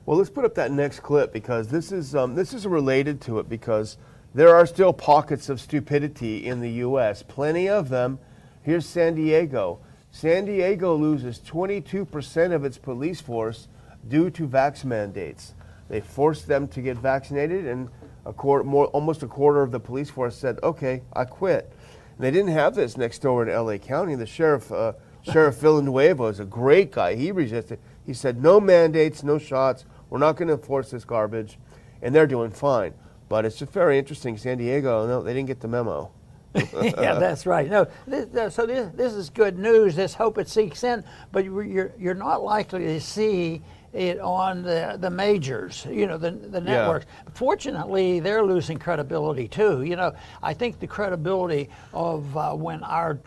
Well, 0.05 0.17
let's 0.17 0.29
put 0.29 0.43
up 0.43 0.55
that 0.55 0.73
next 0.73 0.99
clip 0.99 1.31
because 1.31 1.69
this 1.69 1.93
is 1.93 2.15
um, 2.15 2.35
this 2.35 2.53
is 2.53 2.67
related 2.67 3.21
to 3.21 3.39
it 3.39 3.47
because 3.47 3.97
there 4.33 4.53
are 4.53 4.65
still 4.65 4.91
pockets 4.91 5.47
of 5.47 5.61
stupidity 5.61 6.45
in 6.45 6.59
the 6.59 6.71
U.S. 6.83 7.23
Plenty 7.23 7.69
of 7.69 7.87
them. 7.87 8.19
Here's 8.61 8.85
San 8.85 9.15
Diego. 9.15 9.79
San 10.11 10.43
Diego 10.43 10.97
loses 10.97 11.39
22% 11.39 12.51
of 12.51 12.65
its 12.65 12.77
police 12.77 13.21
force 13.21 13.69
due 14.09 14.29
to 14.31 14.45
vax 14.45 14.83
mandates. 14.83 15.53
They 15.87 16.01
forced 16.01 16.45
them 16.45 16.67
to 16.69 16.81
get 16.81 16.97
vaccinated, 16.97 17.67
and 17.67 17.87
a 18.29 18.33
quarter, 18.33 18.63
more, 18.63 18.85
almost 18.87 19.23
a 19.23 19.27
quarter 19.27 19.63
of 19.63 19.71
the 19.71 19.79
police 19.79 20.09
force 20.09 20.35
said, 20.35 20.59
"Okay, 20.61 21.01
I 21.13 21.25
quit." 21.25 21.73
And 22.15 22.23
they 22.23 22.29
didn't 22.31 22.51
have 22.51 22.75
this 22.75 22.95
next 22.95 23.19
door 23.19 23.41
in 23.41 23.49
L.A. 23.49 23.79
County. 23.79 24.13
The 24.15 24.27
sheriff, 24.27 24.71
uh, 24.71 24.93
Sheriff 25.23 25.55
Villanueva, 25.59 26.25
is 26.25 26.39
a 26.39 26.45
great 26.45 26.91
guy. 26.91 27.15
He 27.15 27.31
resisted. 27.31 27.79
He 28.05 28.13
said, 28.13 28.41
"No 28.41 28.59
mandates, 28.59 29.23
no 29.23 29.39
shots. 29.39 29.85
We're 30.09 30.19
not 30.19 30.37
going 30.37 30.47
to 30.47 30.53
enforce 30.53 30.91
this 30.91 31.03
garbage," 31.03 31.57
and 32.03 32.13
they're 32.13 32.27
doing 32.27 32.51
fine. 32.51 32.93
But 33.29 33.45
it's 33.45 33.57
just 33.57 33.73
very 33.73 33.97
interesting. 33.97 34.37
San 34.37 34.59
Diego, 34.59 35.07
no, 35.07 35.23
they 35.23 35.33
didn't 35.33 35.47
get 35.47 35.59
the 35.59 35.67
memo. 35.67 36.11
yeah, 36.55 37.15
that's 37.19 37.45
right. 37.45 37.69
No, 37.69 37.87
this, 38.07 38.55
so 38.55 38.65
this, 38.65 38.91
this 38.95 39.13
is 39.13 39.29
good 39.29 39.57
news. 39.57 39.95
This 39.95 40.13
hope 40.13 40.37
it 40.37 40.49
seeks 40.49 40.83
in, 40.83 41.03
but 41.31 41.45
you're 41.45 41.93
you're 41.97 42.15
not 42.15 42.43
likely 42.43 42.85
to 42.85 43.01
see 43.01 43.63
it 43.93 44.19
on 44.19 44.63
the, 44.63 44.97
the 44.99 45.09
majors, 45.09 45.85
you 45.89 46.05
know, 46.05 46.17
the, 46.17 46.31
the 46.31 46.61
networks. 46.61 47.05
Yeah. 47.07 47.31
Fortunately, 47.33 48.19
they're 48.19 48.43
losing 48.43 48.77
credibility 48.77 49.47
too. 49.47 49.83
You 49.83 49.95
know, 49.95 50.13
I 50.43 50.53
think 50.53 50.79
the 50.79 50.87
credibility 50.87 51.69
of 51.93 52.37
uh, 52.37 52.53
when 52.53 52.83
our 52.83 53.19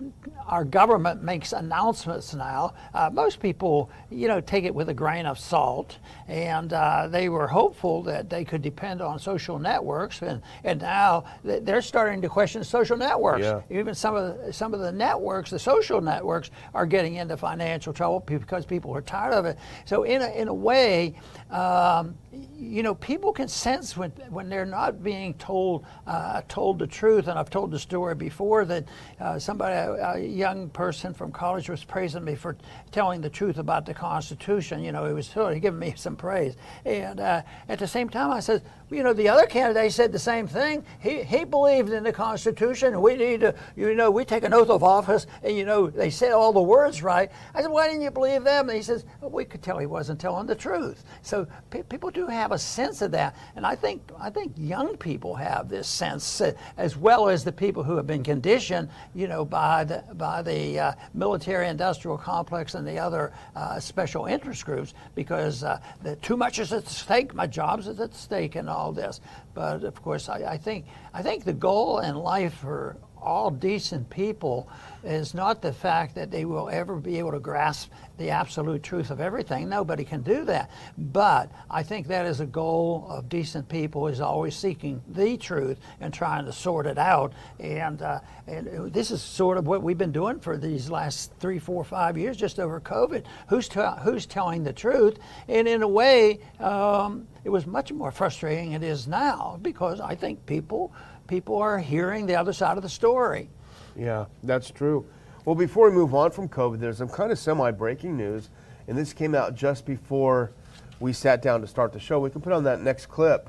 our 0.47 0.64
government 0.64 1.23
makes 1.23 1.52
announcements 1.52 2.35
now, 2.35 2.75
uh, 2.95 3.11
most 3.12 3.40
people, 3.40 3.90
you 4.11 4.28
know, 4.28 4.40
take 4.40 4.64
it 4.64 4.75
with 4.75 4.88
a 4.88 4.95
grain 4.95 5.26
of 5.26 5.38
salt, 5.38 5.99
and 6.28 6.73
uh, 6.73 7.09
they 7.09 7.28
were 7.28 7.47
hopeful 7.47 8.02
that 8.02 8.28
they 8.28 8.45
could 8.45 8.62
depend 8.62 9.00
on 9.00 9.19
social 9.19 9.59
networks, 9.59 10.23
and, 10.23 10.42
and 10.64 10.81
now 10.81 11.25
they're 11.45 11.83
starting 11.83 12.21
to 12.23 12.28
question 12.28 12.62
social 12.64 12.97
networks. 12.97 13.45
Yeah. 13.45 13.62
Even 13.71 13.95
some 13.95 14.14
of 14.14 14.38
the, 14.38 14.52
some 14.52 14.75
of 14.75 14.81
the 14.81 14.92
networks, 14.92 15.50
the 15.50 15.59
social 15.59 16.00
networks, 16.00 16.50
are 16.75 16.87
getting 16.87 17.16
into 17.16 17.37
financial 17.37 17.92
trouble 17.92 18.21
because 18.21 18.66
people 18.66 18.95
are 18.95 19.02
tired 19.02 19.35
of 19.35 19.47
it. 19.47 19.59
So 19.85 20.02
in 20.04 20.23
a, 20.23 20.28
in 20.31 20.49
a 20.52 20.54
a 20.54 20.54
way, 20.54 21.14
um, 21.50 22.14
you 22.59 22.83
know, 22.83 22.95
people 22.95 23.33
can 23.33 23.49
sense 23.49 23.97
when, 23.97 24.11
when 24.31 24.49
they're 24.49 24.65
not 24.65 25.03
being 25.03 25.35
told 25.35 25.85
uh, 26.07 26.41
told 26.49 26.79
the 26.79 26.87
truth. 26.87 27.29
And 27.29 27.39
I've 27.39 27.51
told 27.51 27.71
the 27.71 27.79
story 27.79 28.15
before 28.15 28.65
that 28.65 28.85
uh, 29.21 29.39
somebody, 29.39 29.75
a, 29.75 30.15
a, 30.15 30.19
young 30.19 30.71
person 30.71 31.12
from 31.12 31.33
college, 31.33 31.69
was 31.69 31.85
praising 31.85 32.25
me 32.25 32.35
for 32.35 32.57
telling 32.91 33.21
the 33.21 33.29
truth 33.29 33.59
about 33.59 33.85
the 33.85 33.93
Constitution. 33.93 34.83
You 34.83 34.93
know, 34.93 35.07
he 35.07 35.12
was 35.12 35.27
sort 35.27 35.55
of 35.55 35.61
giving 35.61 35.81
me 35.81 35.95
some 35.97 36.17
praise. 36.17 36.57
And 36.87 37.21
uh, 37.21 37.43
at 37.69 37.79
the 37.79 37.87
same 37.87 38.09
time, 38.09 38.31
I 38.31 38.41
said, 38.41 38.62
you 38.91 39.03
know, 39.03 39.12
the 39.12 39.29
other 39.29 39.47
candidate 39.47 39.93
said 39.93 40.12
the 40.12 40.19
same 40.19 40.47
thing. 40.47 40.85
He, 41.01 41.23
he 41.23 41.45
believed 41.45 41.91
in 41.91 42.05
the 42.05 42.12
Constitution. 42.12 43.01
We 43.01 43.17
need 43.17 43.41
to, 43.41 43.55
you 43.77 43.95
know, 43.95 44.11
we 44.11 44.25
take 44.25 44.45
an 44.45 44.55
oath 44.55 44.71
of 44.71 44.83
office, 44.83 45.27
and 45.43 45.57
you 45.57 45.65
know, 45.65 45.89
they 45.89 46.11
said 46.11 46.33
all 46.33 46.53
the 46.53 46.62
words 46.62 47.03
right. 47.03 47.31
I 47.55 47.62
said, 47.62 47.71
why 47.71 47.89
didn't 47.89 48.03
you 48.03 48.11
believe 48.11 48.45
them? 48.45 48.69
And 48.69 48.77
he 48.77 48.83
says, 48.83 49.05
well, 49.21 49.31
we 49.31 49.45
could 49.45 49.62
tell 49.62 49.79
he 49.79 49.87
wasn't 49.87 50.21
telling 50.21 50.47
the 50.47 50.55
truth. 50.55 51.05
So 51.23 51.47
pe- 51.71 51.83
people 51.83 52.11
do 52.11 52.22
have 52.26 52.52
a 52.52 52.59
sense 52.59 53.00
of 53.02 53.11
that, 53.12 53.35
and 53.57 53.64
I 53.64 53.75
think 53.75 54.02
I 54.21 54.31
think 54.31 54.52
young 54.57 54.97
people 54.97 55.35
have 55.35 55.69
this 55.69 55.88
sense 55.88 56.41
uh, 56.41 56.52
as 56.76 56.97
well 56.97 57.29
as 57.29 57.45
the 57.45 57.52
people 57.52 57.83
who 57.83 57.97
have 57.97 58.07
been 58.07 58.23
conditioned, 58.23 58.91
you 59.14 59.26
know, 59.26 59.45
by 59.45 59.85
the 59.85 60.05
by 60.14 60.43
the 60.43 60.79
uh, 60.79 60.93
military-industrial 61.14 62.19
complex 62.19 62.75
and 62.75 62.87
the 62.87 62.99
other 62.99 63.33
uh, 63.57 63.81
special 63.81 64.26
interest 64.26 64.67
groups, 64.67 64.93
because 65.14 65.64
uh, 65.64 65.81
too 66.21 66.37
much 66.37 66.59
is 66.59 66.73
at 66.73 66.87
stake. 66.87 67.35
My 67.35 67.47
job's 67.47 67.88
is 67.88 67.99
at 68.00 68.14
stake, 68.14 68.57
and 68.57 68.69
all 68.69 68.83
all 68.83 68.93
this. 68.93 69.21
But 69.55 69.85
of 69.85 70.02
course, 70.02 70.29
I, 70.29 70.55
I 70.55 70.59
think 70.59 70.87
I 71.14 71.23
think 71.23 71.45
the 71.45 71.52
goal 71.52 72.00
in 72.00 72.17
life 72.17 72.55
for 72.55 72.97
all 73.23 73.50
decent 73.50 74.11
people 74.11 74.69
is 75.05 75.35
not 75.35 75.62
the 75.62 75.73
fact 75.73 76.14
that 76.14 76.31
they 76.31 76.45
will 76.45 76.69
ever 76.69 76.97
be 76.97 77.19
able 77.19 77.33
to 77.33 77.41
grasp 77.41 77.91
the 78.19 78.31
absolute 78.31 78.83
truth 78.83 79.11
of 79.11 79.21
everything. 79.21 79.69
Nobody 79.69 80.05
can 80.05 80.23
do 80.23 80.45
that. 80.45 80.71
But 80.97 81.50
I 81.71 81.83
think 81.83 82.07
that 82.09 82.26
is 82.26 82.41
a 82.41 82.47
goal 82.47 83.07
of 83.09 83.29
decent 83.29 83.69
people 83.69 84.07
is 84.07 84.21
always 84.21 84.55
seeking 84.55 85.02
the 85.09 85.37
truth 85.37 85.79
and 86.00 86.12
trying 86.14 86.45
to 86.45 86.52
sort 86.52 86.87
it 86.87 86.99
out. 86.99 87.33
And, 87.59 88.00
uh, 88.02 88.21
and 88.47 88.93
this 88.93 89.11
is 89.11 89.23
sort 89.23 89.59
of 89.59 89.67
what 89.67 89.83
we've 89.83 89.99
been 89.99 90.12
doing 90.12 90.38
for 90.38 90.57
these 90.57 90.91
last 90.91 91.33
three, 91.41 91.59
four, 91.59 91.85
five 91.85 92.17
years, 92.17 92.37
just 92.37 92.61
over 92.61 92.81
COVID. 92.81 93.25
Who's, 93.49 93.69
who's 94.02 94.26
telling 94.26 94.62
the 94.62 94.73
truth? 94.73 95.19
And 95.49 95.67
in 95.67 95.83
a 95.83 95.88
way, 95.88 96.41
um, 96.61 97.26
it 97.45 97.50
was 97.50 97.67
much 97.67 97.91
more 97.93 98.12
frustrating 98.12 98.73
than 98.73 98.83
it 98.83 98.87
is 98.87 99.09
now 99.09 99.59
because 99.62 100.00
I 100.00 100.14
think 100.14 100.47
people 100.47 100.93
people 101.33 101.57
are 101.57 101.79
hearing 101.79 102.27
the 102.27 102.37
other 102.37 102.53
side 102.53 102.77
of 102.77 102.83
the 102.83 102.89
story. 102.91 103.49
Yeah, 103.97 104.27
that's 104.43 104.71
true. 104.71 105.07
Well, 105.47 105.55
before 105.55 105.89
we 105.89 105.97
move 105.97 106.15
on 106.15 106.31
from 106.31 106.47
COVID, 106.47 106.79
there's 106.79 106.99
some 106.99 107.09
kind 107.09 107.33
of 107.33 107.39
semi 107.39 107.71
breaking 107.71 108.19
news, 108.19 108.51
and 108.87 108.99
this 108.99 109.15
came 109.15 109.35
out 109.35 109.55
just 109.55 109.87
before 109.87 110.53
we 111.01 111.15
sat 111.15 111.41
down 111.41 111.62
to 111.62 111.67
start 111.67 111.95
the 111.95 111.99
show. 111.99 112.21
We 112.21 112.29
can 112.29 112.43
put 112.43 112.53
on 112.53 112.65
that 112.65 112.83
next 112.83 113.07
clip. 113.07 113.49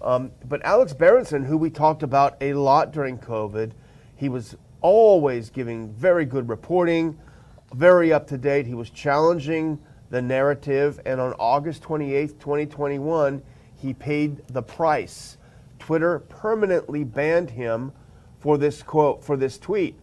Um, 0.00 0.32
but 0.48 0.64
Alex 0.64 0.94
Berenson, 0.94 1.44
who 1.44 1.58
we 1.58 1.68
talked 1.68 2.02
about 2.02 2.38
a 2.40 2.54
lot 2.54 2.92
during 2.92 3.18
COVID, 3.18 3.72
he 4.16 4.30
was 4.30 4.56
always 4.80 5.50
giving 5.50 5.92
very 5.92 6.24
good 6.24 6.48
reporting, 6.48 7.18
very 7.74 8.10
up 8.10 8.26
to 8.28 8.38
date. 8.38 8.66
He 8.66 8.72
was 8.72 8.88
challenging 8.88 9.78
the 10.08 10.22
narrative, 10.22 10.98
and 11.04 11.20
on 11.20 11.34
August 11.34 11.82
28th, 11.82 12.38
2021, 12.38 13.42
he 13.76 13.92
paid 13.92 14.40
the 14.48 14.62
price. 14.62 15.36
Twitter 15.88 16.18
permanently 16.18 17.02
banned 17.02 17.48
him 17.48 17.92
for 18.40 18.58
this 18.58 18.82
quote 18.82 19.24
for 19.24 19.38
this 19.38 19.56
tweet. 19.56 19.98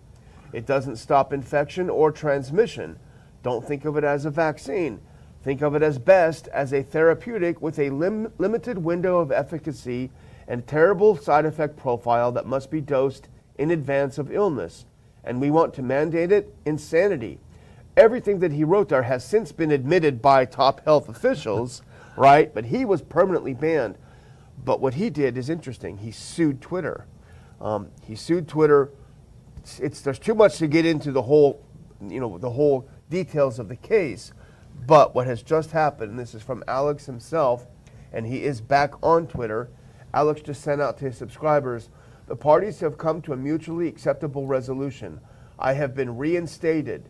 It 0.51 0.65
doesn't 0.65 0.95
stop 0.95 1.31
infection 1.31 1.91
or 1.91 2.11
transmission. 2.11 2.97
Don't 3.43 3.63
think 3.63 3.85
of 3.85 3.95
it 3.95 4.03
as 4.03 4.25
a 4.25 4.31
vaccine. 4.31 4.99
Think 5.43 5.61
of 5.61 5.75
it 5.75 5.83
as 5.83 5.99
best 5.99 6.47
as 6.47 6.73
a 6.73 6.81
therapeutic 6.81 7.61
with 7.61 7.77
a 7.77 7.91
lim- 7.91 8.33
limited 8.39 8.79
window 8.79 9.19
of 9.19 9.31
efficacy 9.31 10.09
and 10.47 10.65
terrible 10.65 11.15
side 11.17 11.45
effect 11.45 11.77
profile 11.77 12.31
that 12.31 12.47
must 12.47 12.71
be 12.71 12.81
dosed 12.81 13.27
in 13.59 13.69
advance 13.69 14.17
of 14.17 14.31
illness. 14.31 14.87
And 15.23 15.39
we 15.39 15.51
want 15.51 15.75
to 15.75 15.83
mandate 15.83 16.31
it 16.31 16.51
insanity. 16.65 17.37
Everything 17.95 18.39
that 18.39 18.53
he 18.53 18.63
wrote 18.63 18.89
there 18.89 19.03
has 19.03 19.23
since 19.23 19.51
been 19.51 19.69
admitted 19.69 20.19
by 20.19 20.45
top 20.45 20.83
health 20.83 21.09
officials, 21.09 21.83
right? 22.17 22.51
But 22.51 22.65
he 22.65 22.85
was 22.85 23.03
permanently 23.03 23.53
banned. 23.53 23.99
But 24.63 24.81
what 24.81 24.95
he 24.95 25.09
did 25.09 25.37
is 25.37 25.49
interesting. 25.49 25.97
He 25.97 26.11
sued 26.11 26.61
Twitter. 26.61 27.05
Um, 27.61 27.89
he 28.03 28.15
sued 28.15 28.47
Twitter. 28.47 28.91
It's, 29.57 29.79
it's, 29.79 30.01
there's 30.01 30.19
too 30.19 30.35
much 30.35 30.57
to 30.57 30.67
get 30.67 30.85
into 30.85 31.11
the 31.11 31.21
whole, 31.21 31.63
you 32.01 32.19
know, 32.19 32.37
the 32.37 32.49
whole 32.49 32.87
details 33.09 33.59
of 33.59 33.69
the 33.69 33.75
case. 33.75 34.31
But 34.87 35.15
what 35.15 35.27
has 35.27 35.41
just 35.41 35.71
happened, 35.71 36.11
and 36.11 36.19
this 36.19 36.33
is 36.33 36.41
from 36.41 36.63
Alex 36.67 37.05
himself, 37.05 37.67
and 38.11 38.25
he 38.25 38.43
is 38.43 38.61
back 38.61 38.93
on 39.03 39.27
Twitter. 39.27 39.69
Alex 40.13 40.41
just 40.41 40.61
sent 40.61 40.81
out 40.81 40.97
to 40.99 41.05
his 41.05 41.17
subscribers 41.17 41.89
the 42.27 42.35
parties 42.35 42.79
have 42.79 42.97
come 42.97 43.21
to 43.21 43.33
a 43.33 43.37
mutually 43.37 43.87
acceptable 43.87 44.47
resolution. 44.47 45.19
I 45.59 45.73
have 45.73 45.93
been 45.93 46.17
reinstated. 46.17 47.07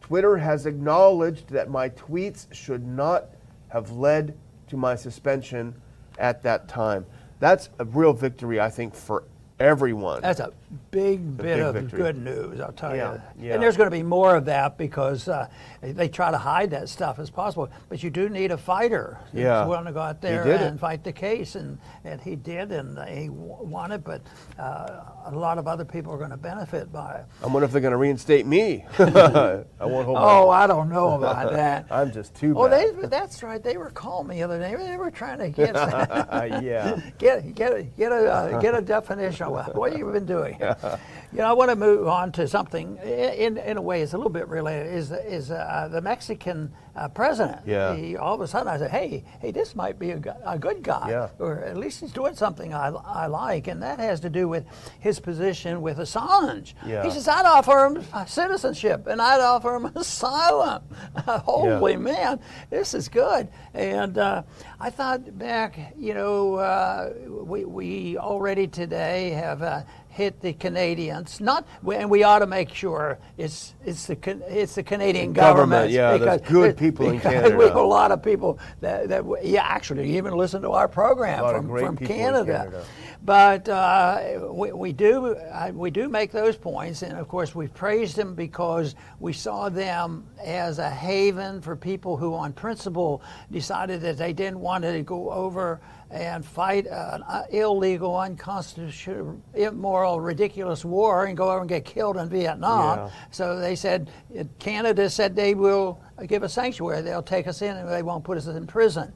Twitter 0.00 0.38
has 0.38 0.64
acknowledged 0.64 1.50
that 1.50 1.68
my 1.68 1.90
tweets 1.90 2.52
should 2.54 2.86
not 2.86 3.26
have 3.68 3.92
led 3.92 4.36
to 4.68 4.76
my 4.76 4.94
suspension 4.96 5.74
at 6.18 6.42
that 6.42 6.68
time. 6.68 7.06
That's 7.38 7.68
a 7.78 7.84
real 7.84 8.12
victory, 8.12 8.60
I 8.60 8.70
think, 8.70 8.94
for 8.94 9.24
everyone. 9.58 10.22
That's 10.22 10.40
a 10.40 10.52
big 10.90 11.36
bit 11.36 11.42
big 11.42 11.60
of 11.60 11.74
victory. 11.74 11.98
good 11.98 12.18
news, 12.18 12.60
I'll 12.60 12.72
tell 12.72 12.94
yeah, 12.94 13.14
you. 13.14 13.46
Yeah. 13.46 13.54
And 13.54 13.62
there's 13.62 13.76
going 13.76 13.90
to 13.90 13.96
be 13.96 14.02
more 14.02 14.36
of 14.36 14.44
that 14.46 14.76
because 14.76 15.28
uh, 15.28 15.48
they 15.82 16.08
try 16.08 16.30
to 16.30 16.38
hide 16.38 16.70
that 16.70 16.88
stuff 16.88 17.18
as 17.18 17.30
possible. 17.30 17.68
But 17.88 18.02
you 18.02 18.10
do 18.10 18.28
need 18.28 18.50
a 18.50 18.56
fighter 18.56 19.18
yeah. 19.32 19.62
who's 19.62 19.70
willing 19.70 19.86
to 19.86 19.92
go 19.92 20.00
out 20.00 20.20
there 20.20 20.42
and 20.42 20.76
it. 20.76 20.80
fight 20.80 21.04
the 21.04 21.12
case, 21.12 21.54
and, 21.54 21.78
and 22.04 22.20
he 22.20 22.36
did, 22.36 22.72
and 22.72 22.98
he 23.08 23.28
won 23.30 23.92
it. 23.92 24.04
But 24.04 24.22
uh, 24.58 25.00
a 25.26 25.32
lot 25.32 25.58
of 25.58 25.66
other 25.66 25.84
people 25.84 26.12
are 26.12 26.18
going 26.18 26.30
to 26.30 26.36
benefit 26.36 26.92
by 26.92 27.16
it. 27.16 27.24
I 27.42 27.46
wonder 27.46 27.64
if 27.64 27.72
they're 27.72 27.80
going 27.80 27.92
to 27.92 27.98
reinstate 27.98 28.46
me. 28.46 28.84
I 28.98 29.64
won't 29.80 30.06
hold. 30.06 30.18
Oh, 30.18 30.50
I 30.50 30.66
don't 30.66 30.88
know 30.88 31.14
about 31.14 31.52
that. 31.52 31.86
I'm 31.90 32.12
just 32.12 32.34
too. 32.34 32.54
Oh, 32.56 32.68
they, 32.68 32.90
that's 33.08 33.42
right. 33.42 33.62
They 33.62 33.76
were 33.76 33.90
calling 33.90 34.28
me 34.28 34.36
the 34.36 34.42
other 34.42 34.58
day. 34.58 34.74
They 34.76 34.96
were 34.96 35.10
trying 35.10 35.38
to 35.38 35.50
get 35.50 35.74
yeah 36.62 37.00
get 37.18 37.54
get 37.54 37.72
a, 37.72 37.82
get 37.82 38.12
a 38.12 38.32
uh, 38.32 38.60
get 38.60 38.74
a 38.74 38.80
definition. 38.80 39.45
What 39.74 39.90
have 39.92 39.98
you 39.98 40.10
been 40.12 40.26
doing? 40.26 40.58
You 41.36 41.42
know, 41.42 41.48
I 41.48 41.52
want 41.52 41.68
to 41.68 41.76
move 41.76 42.08
on 42.08 42.32
to 42.32 42.48
something 42.48 42.96
in, 42.96 43.58
in 43.58 43.76
a 43.76 43.82
way 43.82 44.00
it's 44.00 44.14
a 44.14 44.16
little 44.16 44.32
bit 44.32 44.48
related. 44.48 44.94
Is 44.94 45.12
is 45.12 45.50
uh, 45.50 45.86
the 45.92 46.00
Mexican 46.00 46.72
uh, 46.96 47.08
president? 47.08 47.60
Yeah. 47.66 47.94
He, 47.94 48.16
all 48.16 48.34
of 48.34 48.40
a 48.40 48.48
sudden, 48.48 48.68
I 48.68 48.78
said, 48.78 48.90
"Hey, 48.90 49.22
hey, 49.40 49.50
this 49.50 49.76
might 49.76 49.98
be 49.98 50.12
a, 50.12 50.36
a 50.46 50.58
good 50.58 50.82
guy, 50.82 51.10
yeah. 51.10 51.28
or 51.38 51.58
at 51.58 51.76
least 51.76 52.00
he's 52.00 52.12
doing 52.12 52.34
something 52.34 52.72
I, 52.72 52.86
I 52.88 53.26
like," 53.26 53.68
and 53.68 53.82
that 53.82 53.98
has 53.98 54.20
to 54.20 54.30
do 54.30 54.48
with 54.48 54.64
his 54.98 55.20
position 55.20 55.82
with 55.82 55.98
Assange. 55.98 56.72
Yeah. 56.86 57.04
He 57.04 57.10
says, 57.10 57.28
"I'd 57.28 57.44
offer 57.44 57.84
him 57.84 58.02
citizenship, 58.26 59.06
and 59.06 59.20
I'd 59.20 59.42
offer 59.42 59.74
him 59.74 59.84
asylum." 59.94 60.84
Holy 61.26 61.92
yeah. 61.92 61.98
man, 61.98 62.40
this 62.70 62.94
is 62.94 63.10
good. 63.10 63.48
And 63.74 64.16
uh, 64.16 64.42
I 64.80 64.88
thought 64.88 65.36
back, 65.36 65.92
you 65.98 66.14
know, 66.14 66.54
uh, 66.54 67.12
we 67.28 67.66
we 67.66 68.16
already 68.16 68.66
today 68.66 69.32
have 69.32 69.60
uh, 69.60 69.82
hit 70.16 70.40
the 70.40 70.54
Canadians. 70.54 71.42
Not, 71.42 71.68
and 71.92 72.08
we 72.08 72.22
ought 72.22 72.38
to 72.38 72.46
make 72.46 72.74
sure 72.74 73.18
it's 73.36 73.74
it's 73.84 74.06
the 74.06 74.16
it's 74.48 74.74
the 74.74 74.82
Canadian 74.82 75.34
government. 75.34 75.90
government. 75.90 75.90
Yeah, 75.92 76.16
there's 76.16 76.40
good 76.40 76.76
people 76.76 77.10
in 77.10 77.20
Canada. 77.20 77.54
We 77.54 77.66
have 77.66 77.76
a 77.76 77.82
lot 77.82 78.10
of 78.10 78.22
people 78.22 78.58
that, 78.80 79.08
that 79.10 79.24
yeah, 79.42 79.62
actually 79.62 80.16
even 80.16 80.34
listen 80.34 80.62
to 80.62 80.70
our 80.70 80.88
program 80.88 81.40
A 81.40 81.42
lot 81.42 81.54
of 81.54 81.66
from, 81.66 81.96
from 81.96 82.06
Canada. 82.06 82.52
Canada. 82.52 82.84
But 83.24 83.68
uh, 83.68 84.48
we, 84.50 84.72
we 84.72 84.92
do 84.92 85.36
we 85.74 85.90
do 85.90 86.08
make 86.08 86.32
those 86.32 86.56
points, 86.56 87.02
and 87.02 87.18
of 87.18 87.28
course 87.28 87.54
we 87.54 87.66
praised 87.66 88.16
them 88.16 88.34
because 88.34 88.94
we 89.20 89.34
saw 89.34 89.68
them 89.68 90.26
as 90.42 90.78
a 90.78 90.88
haven 90.88 91.60
for 91.60 91.76
people 91.76 92.16
who, 92.16 92.34
on 92.34 92.52
principle, 92.54 93.22
decided 93.50 94.00
that 94.00 94.16
they 94.16 94.32
didn't 94.32 94.60
want 94.60 94.84
to 94.84 95.02
go 95.02 95.30
over 95.30 95.80
and 96.10 96.44
fight 96.44 96.86
an 96.86 97.22
uh, 97.22 97.44
illegal, 97.50 98.16
unconstitutional, 98.16 99.40
immoral, 99.54 100.20
ridiculous 100.20 100.84
war 100.84 101.26
and 101.26 101.36
go 101.36 101.50
over 101.50 101.60
and 101.60 101.68
get 101.68 101.84
killed 101.84 102.16
in 102.16 102.28
Vietnam. 102.28 102.98
Yeah. 102.98 103.10
So 103.30 103.58
they 103.58 103.74
said 103.74 104.10
Canada 104.58 105.10
said 105.10 105.34
they 105.34 105.54
will 105.54 106.00
give 106.26 106.42
us 106.42 106.54
sanctuary. 106.54 107.02
They'll 107.02 107.22
take 107.22 107.46
us 107.46 107.60
in 107.62 107.76
and 107.76 107.88
they 107.88 108.02
won't 108.02 108.24
put 108.24 108.38
us 108.38 108.46
in 108.46 108.66
prison. 108.66 109.12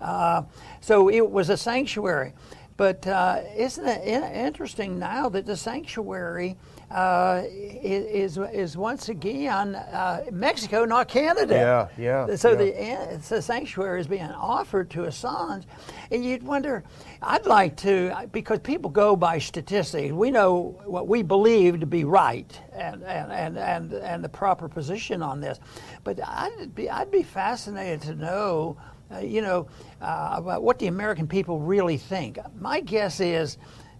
Uh, 0.00 0.42
so 0.80 1.10
it 1.10 1.28
was 1.30 1.50
a 1.50 1.56
sanctuary. 1.56 2.32
But 2.76 3.06
uh, 3.06 3.42
isn't 3.54 3.86
it 3.86 4.06
interesting 4.34 4.98
now 4.98 5.28
that 5.28 5.44
the 5.44 5.56
sanctuary 5.56 6.56
uh, 6.90 7.42
is, 7.46 8.36
is 8.36 8.76
once 8.76 9.08
again 9.08 9.74
uh, 9.76 10.24
Mexico, 10.32 10.84
not 10.84 11.08
Canada? 11.08 11.88
Yeah, 11.98 12.26
yeah, 12.26 12.34
So 12.36 12.50
yeah. 12.50 13.14
the 13.18 13.28
the 13.28 13.42
sanctuary 13.42 14.00
is 14.00 14.06
being 14.06 14.22
offered 14.22 14.90
to 14.90 15.00
Assange, 15.02 15.64
and 16.10 16.24
you'd 16.24 16.42
wonder. 16.42 16.82
I'd 17.22 17.46
like 17.46 17.76
to 17.78 18.28
because 18.32 18.58
people 18.60 18.90
go 18.90 19.14
by 19.14 19.38
statistics. 19.38 20.12
We 20.12 20.30
know 20.30 20.80
what 20.84 21.06
we 21.06 21.22
believe 21.22 21.80
to 21.80 21.86
be 21.86 22.04
right 22.04 22.58
and 22.72 23.02
and 23.04 23.30
and 23.30 23.58
and, 23.58 23.92
and 23.92 24.24
the 24.24 24.28
proper 24.28 24.68
position 24.68 25.22
on 25.22 25.40
this, 25.40 25.60
but 26.02 26.18
I'd 26.26 26.74
be 26.74 26.90
I'd 26.90 27.10
be 27.10 27.22
fascinated 27.22 28.02
to 28.02 28.14
know 28.14 28.76
uh, 29.12 29.18
you 29.18 29.42
know, 29.42 29.66
uh, 30.00 30.34
about 30.36 30.62
what 30.62 30.78
the 30.78 30.86
American 30.86 31.26
people 31.26 31.58
really 31.58 31.96
think. 31.96 32.38
My 32.60 32.80
guess 32.80 33.18
is 33.18 33.58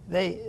they, 0.08 0.40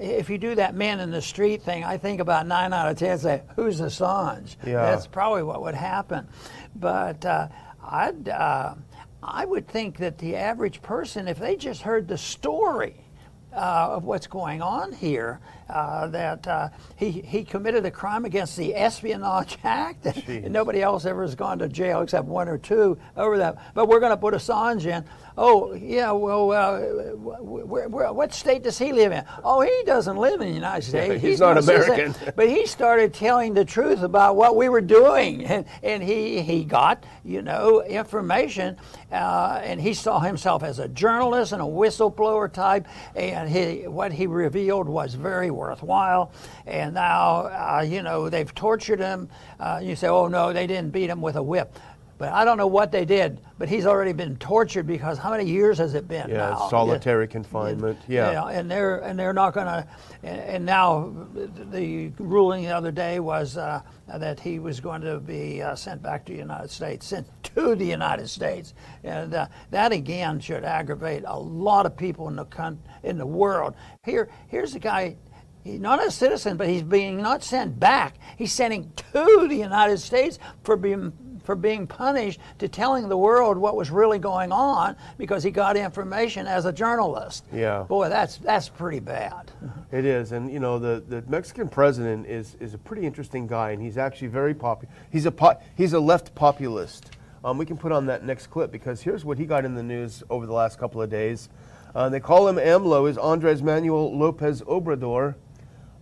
if 0.00 0.30
you 0.30 0.38
do 0.38 0.54
that 0.54 0.74
man 0.74 0.98
in 1.00 1.10
the 1.10 1.22
street 1.22 1.62
thing, 1.62 1.84
I 1.84 1.96
think 1.98 2.20
about 2.20 2.46
nine 2.46 2.72
out 2.72 2.90
of 2.90 2.96
ten 2.96 3.18
say, 3.18 3.42
"Who's 3.56 3.80
Assange?" 3.80 4.56
Yeah. 4.64 4.82
That's 4.90 5.06
probably 5.06 5.42
what 5.42 5.62
would 5.62 5.74
happen. 5.74 6.26
But 6.74 7.24
uh, 7.24 7.48
I'd, 7.84 8.28
uh, 8.28 8.74
I 9.22 9.44
would 9.44 9.68
think 9.68 9.98
that 9.98 10.18
the 10.18 10.36
average 10.36 10.80
person, 10.82 11.28
if 11.28 11.38
they 11.38 11.56
just 11.56 11.82
heard 11.82 12.08
the 12.08 12.18
story. 12.18 13.04
Uh, 13.52 13.96
of 13.96 14.04
what's 14.04 14.28
going 14.28 14.62
on 14.62 14.92
here, 14.92 15.40
uh, 15.70 16.08
that 16.08 16.46
uh, 16.46 16.68
he, 16.96 17.10
he 17.10 17.44
committed 17.44 17.84
a 17.86 17.90
crime 17.90 18.24
against 18.24 18.56
the 18.56 18.74
Espionage 18.74 19.58
Act. 19.64 20.04
Jeez. 20.04 20.50
Nobody 20.50 20.82
else 20.82 21.06
ever 21.06 21.22
has 21.22 21.34
gone 21.34 21.58
to 21.60 21.68
jail 21.68 22.02
except 22.02 22.26
one 22.26 22.48
or 22.48 22.58
two 22.58 22.98
over 23.16 23.38
that. 23.38 23.74
But 23.74 23.88
we're 23.88 24.00
going 24.00 24.10
to 24.10 24.16
put 24.16 24.34
Assange 24.34 24.86
in. 24.86 25.04
Oh, 25.38 25.72
yeah, 25.72 26.12
well, 26.12 26.52
uh, 26.52 26.80
where, 27.16 27.88
where, 27.88 28.12
what 28.12 28.34
state 28.34 28.62
does 28.62 28.78
he 28.78 28.92
live 28.92 29.12
in? 29.12 29.24
Oh, 29.42 29.60
he 29.62 29.82
doesn't 29.86 30.16
live 30.16 30.40
in 30.40 30.48
the 30.48 30.54
United 30.54 30.86
States. 30.86 31.22
he's 31.22 31.40
not. 31.40 31.56
American. 31.56 32.14
But 32.36 32.48
he 32.48 32.66
started 32.66 33.14
telling 33.14 33.54
the 33.54 33.64
truth 33.64 34.02
about 34.02 34.36
what 34.36 34.56
we 34.56 34.68
were 34.68 34.80
doing. 34.80 35.46
And, 35.50 35.66
and 35.82 36.00
he, 36.02 36.42
he 36.42 36.62
got, 36.62 37.04
you 37.24 37.42
know, 37.42 37.82
information. 37.82 38.76
Uh, 39.10 39.60
and 39.64 39.80
he 39.80 39.94
saw 39.94 40.20
himself 40.20 40.62
as 40.62 40.78
a 40.78 40.86
journalist 40.86 41.52
and 41.52 41.60
a 41.60 41.64
whistleblower 41.64 42.52
type. 42.52 42.86
And 43.16 43.50
he, 43.50 43.88
what 43.88 44.12
he 44.12 44.28
revealed 44.28 44.88
was 44.88 45.14
very 45.14 45.50
worthwhile. 45.60 46.32
And 46.66 46.94
now, 46.94 47.46
uh, 47.46 47.86
you 47.86 48.02
know, 48.02 48.28
they've 48.28 48.52
tortured 48.54 48.98
him. 49.00 49.28
Uh, 49.60 49.80
you 49.82 49.94
say, 49.94 50.08
oh, 50.08 50.26
no, 50.26 50.52
they 50.52 50.66
didn't 50.66 50.90
beat 50.90 51.10
him 51.10 51.20
with 51.20 51.36
a 51.36 51.42
whip. 51.42 51.78
But 52.18 52.34
I 52.34 52.44
don't 52.44 52.58
know 52.58 52.66
what 52.66 52.92
they 52.92 53.06
did, 53.06 53.40
but 53.56 53.66
he's 53.66 53.86
already 53.86 54.12
been 54.12 54.36
tortured 54.36 54.86
because 54.86 55.16
how 55.16 55.30
many 55.30 55.46
years 55.46 55.78
has 55.78 55.94
it 55.94 56.06
been 56.06 56.28
Yeah, 56.28 56.50
now? 56.50 56.68
solitary 56.68 57.26
confinement. 57.26 57.98
Yeah. 58.06 58.28
You 58.28 58.34
know, 58.34 58.46
and 58.48 58.70
they're 58.70 58.98
and 58.98 59.18
they're 59.18 59.32
not 59.32 59.54
going 59.54 59.64
to. 59.66 59.86
And, 60.22 60.40
and 60.40 60.66
now, 60.66 61.14
the 61.32 62.12
ruling 62.18 62.64
the 62.64 62.76
other 62.76 62.92
day 62.92 63.20
was 63.20 63.56
uh, 63.56 63.80
that 64.06 64.38
he 64.38 64.58
was 64.58 64.80
going 64.80 65.00
to 65.00 65.18
be 65.18 65.62
uh, 65.62 65.74
sent 65.74 66.02
back 66.02 66.26
to 66.26 66.32
the 66.34 66.38
United 66.38 66.70
States, 66.70 67.06
sent 67.06 67.26
to 67.54 67.74
the 67.74 67.86
United 67.86 68.28
States, 68.28 68.74
and 69.02 69.32
uh, 69.32 69.46
that 69.70 69.90
again 69.92 70.40
should 70.40 70.62
aggravate 70.62 71.24
a 71.26 71.38
lot 71.38 71.86
of 71.86 71.96
people 71.96 72.28
in 72.28 72.36
the 72.36 72.44
con- 72.44 72.82
in 73.02 73.16
the 73.16 73.26
world. 73.26 73.74
Here, 74.04 74.28
here's 74.48 74.74
a 74.74 74.78
guy. 74.78 75.16
He's 75.64 75.80
not 75.80 76.04
a 76.04 76.10
citizen, 76.10 76.56
but 76.56 76.68
he's 76.68 76.82
being 76.82 77.20
not 77.20 77.42
sent 77.42 77.78
back. 77.78 78.14
He's 78.36 78.52
sending 78.52 78.92
to 79.12 79.46
the 79.48 79.56
United 79.56 79.98
States 79.98 80.38
for 80.64 80.76
being 80.76 81.12
for 81.44 81.56
being 81.56 81.86
punished 81.86 82.38
to 82.58 82.68
telling 82.68 83.08
the 83.08 83.16
world 83.16 83.56
what 83.56 83.74
was 83.74 83.90
really 83.90 84.18
going 84.18 84.52
on 84.52 84.94
because 85.18 85.42
he 85.42 85.50
got 85.50 85.76
information 85.76 86.46
as 86.46 86.66
a 86.66 86.72
journalist. 86.72 87.44
Yeah. 87.52 87.82
Boy, 87.88 88.08
that's 88.08 88.36
that's 88.38 88.68
pretty 88.68 89.00
bad. 89.00 89.50
It 89.92 90.04
is, 90.04 90.30
and 90.30 90.52
you 90.52 90.60
know 90.60 90.78
the, 90.78 91.02
the 91.08 91.24
Mexican 91.28 91.68
president 91.68 92.24
is, 92.24 92.54
is 92.60 92.74
a 92.74 92.78
pretty 92.78 93.04
interesting 93.04 93.48
guy, 93.48 93.72
and 93.72 93.82
he's 93.82 93.98
actually 93.98 94.28
very 94.28 94.54
popular. 94.54 94.94
He's 95.10 95.26
a 95.26 95.32
po- 95.32 95.60
he's 95.74 95.94
a 95.94 95.98
left 95.98 96.32
populist. 96.36 97.10
Um, 97.44 97.58
we 97.58 97.66
can 97.66 97.76
put 97.76 97.90
on 97.90 98.06
that 98.06 98.24
next 98.24 98.46
clip 98.46 98.70
because 98.70 99.00
here's 99.00 99.24
what 99.24 99.36
he 99.36 99.46
got 99.46 99.64
in 99.64 99.74
the 99.74 99.82
news 99.82 100.22
over 100.30 100.46
the 100.46 100.52
last 100.52 100.78
couple 100.78 101.02
of 101.02 101.10
days. 101.10 101.48
Uh, 101.92 102.08
they 102.08 102.20
call 102.20 102.46
him 102.46 102.54
AMLO, 102.54 103.10
is 103.10 103.18
Andres 103.18 103.64
Manuel 103.64 104.16
Lopez 104.16 104.62
Obrador. 104.62 105.34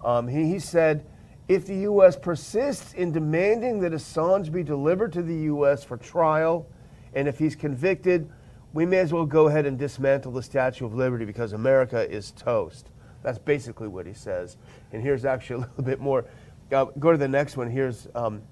Um, 0.05 0.29
he, 0.29 0.45
he 0.45 0.59
said, 0.59 1.05
if 1.49 1.67
the 1.67 1.77
U.S. 1.77 2.17
persists 2.17 2.93
in 2.93 3.11
demanding 3.11 3.81
that 3.81 3.93
Assange 3.93 4.53
be 4.53 4.63
delivered 4.63 5.13
to 5.15 5.23
the 5.23 5.35
U.S. 5.35 5.83
for 5.83 5.97
trial, 5.97 6.67
and 7.15 7.27
if 7.27 7.39
he's 7.39 7.57
convicted, 7.57 8.31
we 8.75 8.85
may 8.85 8.99
as 8.99 9.13
well 9.13 9.25
go 9.25 9.49
ahead 9.49 9.65
and 9.65 9.79
dismantle 9.79 10.33
the 10.33 10.43
Statue 10.43 10.85
of 10.85 10.95
Liberty 10.95 11.25
because 11.25 11.55
America 11.55 12.09
is 12.09 12.33
toast. 12.33 12.91
That's 13.23 13.39
basically 13.39 13.89
what 13.89 14.07
he 14.07 14.13
says. 14.13 14.59
And 14.93 15.03
here's 15.03 15.25
actually 15.25 15.57
a 15.65 15.67
little 15.69 15.85
bit 15.85 16.01
more. 16.01 16.27
Uh, 16.71 16.87
go 16.99 17.13
to 17.13 17.19
the 17.19 17.29
next 17.29 17.57
one. 17.57 17.71
Here's 17.71 18.09
um, 18.15 18.43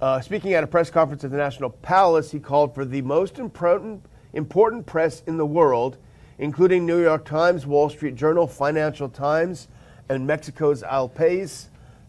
uh, 0.00 0.20
speaking 0.20 0.54
at 0.54 0.64
a 0.64 0.66
press 0.66 0.90
conference 0.90 1.24
at 1.24 1.30
the 1.30 1.36
National 1.36 1.70
Palace, 1.70 2.30
he 2.30 2.38
called 2.38 2.74
for 2.74 2.84
the 2.84 3.02
most 3.02 3.38
important, 3.38 4.04
important 4.32 4.86
press 4.86 5.22
in 5.26 5.36
the 5.36 5.46
world, 5.46 5.98
including 6.38 6.86
New 6.86 7.02
York 7.02 7.24
Times, 7.24 7.66
Wall 7.66 7.90
Street 7.90 8.14
Journal, 8.14 8.46
Financial 8.46 9.08
Times, 9.08 9.68
and 10.10 10.26
Mexico's 10.26 10.82
Al 10.82 11.08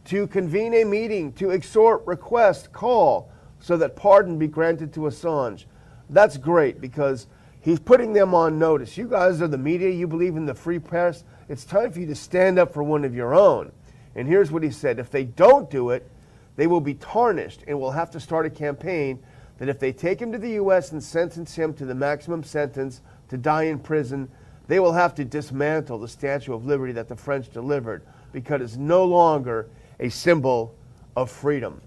to 0.05 0.27
convene 0.27 0.73
a 0.73 0.83
meeting 0.83 1.31
to 1.33 1.51
exhort, 1.51 2.05
request, 2.07 2.73
call 2.73 3.31
so 3.59 3.77
that 3.77 3.95
pardon 3.95 4.39
be 4.39 4.47
granted 4.47 4.91
to 4.93 5.01
Assange. 5.01 5.65
That's 6.09 6.35
great 6.35 6.81
because 6.81 7.27
he's 7.61 7.79
putting 7.79 8.11
them 8.11 8.33
on 8.33 8.57
notice. 8.57 8.97
You 8.97 9.07
guys 9.07 9.39
are 9.39 9.47
the 9.47 9.57
media, 9.59 9.91
you 9.91 10.07
believe 10.07 10.35
in 10.35 10.47
the 10.47 10.55
free 10.55 10.79
press. 10.79 11.23
It's 11.47 11.63
time 11.63 11.91
for 11.91 11.99
you 11.99 12.07
to 12.07 12.15
stand 12.15 12.57
up 12.57 12.73
for 12.73 12.81
one 12.81 13.05
of 13.05 13.13
your 13.13 13.35
own. 13.35 13.71
And 14.15 14.27
here's 14.27 14.51
what 14.51 14.63
he 14.63 14.71
said 14.71 14.97
if 14.97 15.11
they 15.11 15.25
don't 15.25 15.69
do 15.69 15.91
it, 15.91 16.09
they 16.55 16.65
will 16.65 16.81
be 16.81 16.95
tarnished 16.95 17.63
and 17.67 17.79
will 17.79 17.91
have 17.91 18.09
to 18.11 18.19
start 18.19 18.47
a 18.47 18.49
campaign 18.49 19.19
that 19.59 19.69
if 19.69 19.77
they 19.77 19.93
take 19.93 20.19
him 20.19 20.31
to 20.31 20.39
the 20.39 20.53
U.S. 20.53 20.91
and 20.91 21.03
sentence 21.03 21.53
him 21.53 21.71
to 21.75 21.85
the 21.85 21.93
maximum 21.93 22.43
sentence 22.43 23.01
to 23.29 23.37
die 23.37 23.65
in 23.65 23.77
prison, 23.77 24.27
they 24.71 24.79
will 24.79 24.93
have 24.93 25.13
to 25.15 25.25
dismantle 25.25 25.99
the 25.99 26.07
Statue 26.07 26.53
of 26.53 26.65
Liberty 26.65 26.93
that 26.93 27.09
the 27.09 27.15
French 27.17 27.49
delivered 27.49 28.03
because 28.31 28.61
it's 28.61 28.77
no 28.77 29.03
longer 29.03 29.67
a 29.99 30.07
symbol 30.07 30.73
of 31.17 31.29
freedom. 31.29 31.81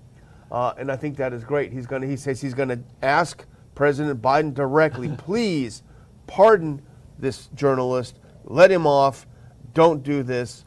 Uh, 0.52 0.74
and 0.76 0.92
I 0.92 0.96
think 0.96 1.16
that 1.16 1.32
is 1.32 1.44
great. 1.44 1.72
He's 1.72 1.86
to, 1.86 2.00
he 2.00 2.18
says 2.18 2.42
he's 2.42 2.52
going 2.52 2.68
to 2.68 2.78
ask 3.00 3.46
President 3.74 4.20
Biden 4.20 4.52
directly, 4.52 5.08
please 5.16 5.82
pardon 6.26 6.82
this 7.18 7.46
journalist, 7.54 8.18
let 8.44 8.70
him 8.70 8.86
off, 8.86 9.26
don't 9.72 10.02
do 10.02 10.22
this. 10.22 10.66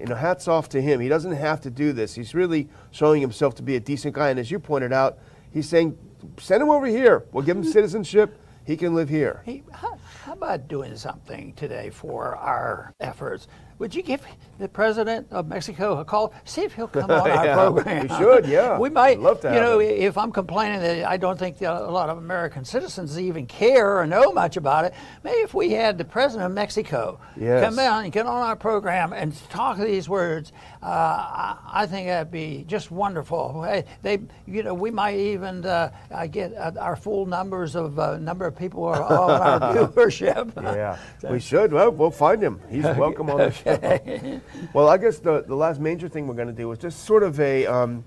You 0.00 0.06
know, 0.06 0.14
hats 0.14 0.48
off 0.48 0.70
to 0.70 0.80
him. 0.80 1.00
He 1.00 1.08
doesn't 1.10 1.34
have 1.34 1.60
to 1.60 1.70
do 1.70 1.92
this. 1.92 2.14
He's 2.14 2.34
really 2.34 2.70
showing 2.92 3.20
himself 3.20 3.54
to 3.56 3.62
be 3.62 3.76
a 3.76 3.80
decent 3.80 4.14
guy. 4.14 4.30
And 4.30 4.40
as 4.40 4.50
you 4.50 4.58
pointed 4.58 4.94
out, 4.94 5.18
he's 5.52 5.68
saying, 5.68 5.98
send 6.38 6.62
him 6.62 6.70
over 6.70 6.86
here. 6.86 7.26
We'll 7.30 7.44
give 7.44 7.58
him 7.58 7.64
citizenship. 7.72 8.38
He 8.64 8.76
can 8.76 8.94
live 8.94 9.08
here. 9.08 9.42
Hey, 9.44 9.62
how, 9.72 9.98
how 10.28 10.34
about 10.34 10.68
doing 10.68 10.94
something 10.94 11.54
today 11.54 11.88
for 11.88 12.36
our 12.36 12.92
efforts? 13.00 13.48
Would 13.78 13.94
you 13.94 14.02
give 14.02 14.22
the 14.58 14.68
president 14.68 15.26
of 15.30 15.46
Mexico 15.48 15.98
a 15.98 16.04
call? 16.04 16.32
See 16.44 16.62
if 16.62 16.74
he'll 16.74 16.88
come 16.88 17.10
on 17.10 17.30
our 17.30 17.54
program. 17.54 18.08
we 18.08 18.16
should, 18.16 18.46
yeah. 18.46 18.78
We 18.88 18.90
might. 18.90 19.18
I'd 19.18 19.18
love 19.18 19.40
to 19.42 19.48
You 19.54 19.60
know, 19.60 19.80
if 19.80 20.18
I'm 20.18 20.32
complaining 20.32 20.80
that 20.80 21.04
I 21.08 21.16
don't 21.16 21.38
think 21.38 21.58
that 21.58 21.72
a 21.72 21.90
lot 21.90 22.08
of 22.10 22.18
American 22.18 22.64
citizens 22.64 23.18
even 23.18 23.46
care 23.46 23.98
or 23.98 24.06
know 24.06 24.32
much 24.32 24.56
about 24.56 24.84
it, 24.84 24.94
maybe 25.24 25.38
if 25.38 25.54
we 25.54 25.70
had 25.72 25.96
the 25.98 26.04
president 26.04 26.46
of 26.46 26.52
Mexico 26.52 27.20
Yes. 27.36 27.64
come 27.64 27.78
on 27.78 28.04
and 28.04 28.12
get 28.12 28.26
on 28.26 28.42
our 28.42 28.56
program 28.56 29.12
and 29.12 29.34
talk 29.48 29.78
these 29.78 30.08
words, 30.08 30.52
uh, 30.82 31.56
I, 31.72 31.86
think 31.86 32.08
that'd 32.08 32.30
be 32.30 32.64
just 32.66 32.90
wonderful. 32.90 33.62
Hey, 33.62 33.84
They, 34.02 34.18
you 34.46 34.62
know, 34.62 34.74
we 34.74 34.90
might 34.90 35.16
even 35.16 35.64
uh, 35.64 35.90
uh, 36.10 36.26
get 36.26 36.54
uh, 36.54 36.72
our 36.78 36.96
full 36.96 37.26
numbers 37.26 37.74
of 37.76 37.98
uh, 37.98 38.18
number 38.18 38.46
of 38.46 38.56
people 38.56 38.84
are 38.84 39.02
on 39.02 39.30
our 39.62 39.74
viewership. 39.88 40.52
Yeah, 40.56 40.98
we 41.30 41.40
should. 41.40 41.72
Well, 41.72 41.90
we'll 41.90 42.10
find 42.10 42.42
him. 42.42 42.60
He's 42.70 42.84
welcome 42.84 43.30
on 43.30 43.38
the 43.38 43.50
show. 43.50 44.40
Well, 44.72 44.88
I 44.88 44.96
guess 44.96 45.18
the, 45.18 45.42
the 45.42 45.54
last 45.54 45.80
major 45.80 46.08
thing 46.08 46.26
we're 46.26 46.34
going 46.34 46.48
to 46.48 46.54
do 46.54 46.70
is 46.72 46.78
just 46.78 47.04
sort 47.04 47.22
of 47.22 47.38
a 47.40 47.66
um, 47.66 48.04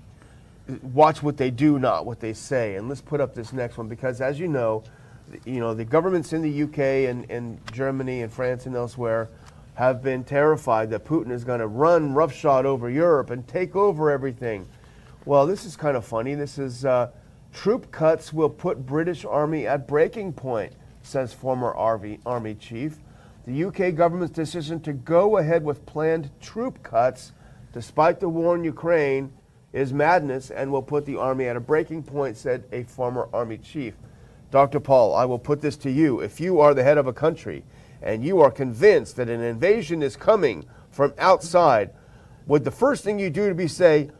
watch 0.82 1.22
what 1.22 1.36
they 1.36 1.50
do, 1.50 1.78
not 1.78 2.06
what 2.06 2.20
they 2.20 2.32
say. 2.32 2.76
And 2.76 2.88
let's 2.88 3.00
put 3.00 3.20
up 3.20 3.34
this 3.34 3.52
next 3.52 3.78
one 3.78 3.88
because, 3.88 4.20
as 4.20 4.38
you 4.38 4.48
know, 4.48 4.84
you 5.44 5.60
know 5.60 5.74
the 5.74 5.84
governments 5.84 6.32
in 6.32 6.42
the 6.42 6.62
UK 6.64 7.08
and, 7.10 7.30
and 7.30 7.58
Germany 7.72 8.22
and 8.22 8.32
France 8.32 8.66
and 8.66 8.76
elsewhere 8.76 9.28
have 9.74 10.02
been 10.02 10.22
terrified 10.22 10.90
that 10.90 11.04
Putin 11.04 11.30
is 11.30 11.44
going 11.44 11.60
to 11.60 11.66
run 11.66 12.12
roughshod 12.14 12.66
over 12.66 12.90
Europe 12.90 13.30
and 13.30 13.46
take 13.48 13.74
over 13.74 14.10
everything. 14.10 14.68
Well, 15.24 15.46
this 15.46 15.64
is 15.64 15.76
kind 15.76 15.96
of 15.96 16.04
funny. 16.04 16.34
This 16.34 16.58
is 16.58 16.84
uh, 16.84 17.10
troop 17.52 17.90
cuts 17.90 18.32
will 18.32 18.50
put 18.50 18.84
British 18.84 19.24
Army 19.24 19.66
at 19.66 19.88
breaking 19.88 20.34
point, 20.34 20.72
says 21.02 21.32
former 21.32 21.74
Army 21.74 22.54
chief. 22.56 22.98
The 23.46 23.64
UK 23.64 23.94
government's 23.96 24.34
decision 24.34 24.80
to 24.80 24.92
go 24.92 25.38
ahead 25.38 25.64
with 25.64 25.84
planned 25.84 26.30
troop 26.40 26.82
cuts, 26.84 27.32
despite 27.72 28.20
the 28.20 28.28
war 28.28 28.54
in 28.54 28.62
Ukraine, 28.62 29.32
is 29.72 29.92
madness 29.92 30.50
and 30.50 30.70
will 30.70 30.82
put 30.82 31.06
the 31.06 31.16
Army 31.16 31.46
at 31.46 31.56
a 31.56 31.60
breaking 31.60 32.04
point, 32.04 32.36
said 32.36 32.64
a 32.70 32.84
former 32.84 33.28
Army 33.32 33.58
chief. 33.58 33.94
Dr. 34.52 34.78
Paul, 34.78 35.14
I 35.14 35.24
will 35.24 35.38
put 35.38 35.60
this 35.60 35.76
to 35.78 35.90
you. 35.90 36.20
If 36.20 36.40
you 36.40 36.60
are 36.60 36.74
the 36.74 36.84
head 36.84 36.98
of 36.98 37.06
a 37.06 37.12
country 37.12 37.64
and 38.00 38.22
you 38.24 38.40
are 38.40 38.50
convinced 38.50 39.16
that 39.16 39.28
an 39.28 39.40
invasion 39.40 40.02
is 40.02 40.14
coming 40.14 40.64
from 40.90 41.12
outside, 41.18 41.90
would 42.46 42.62
the 42.62 42.70
first 42.70 43.02
thing 43.02 43.18
you 43.18 43.30
do 43.30 43.48
to 43.48 43.54
be 43.54 43.66
say, 43.66 44.10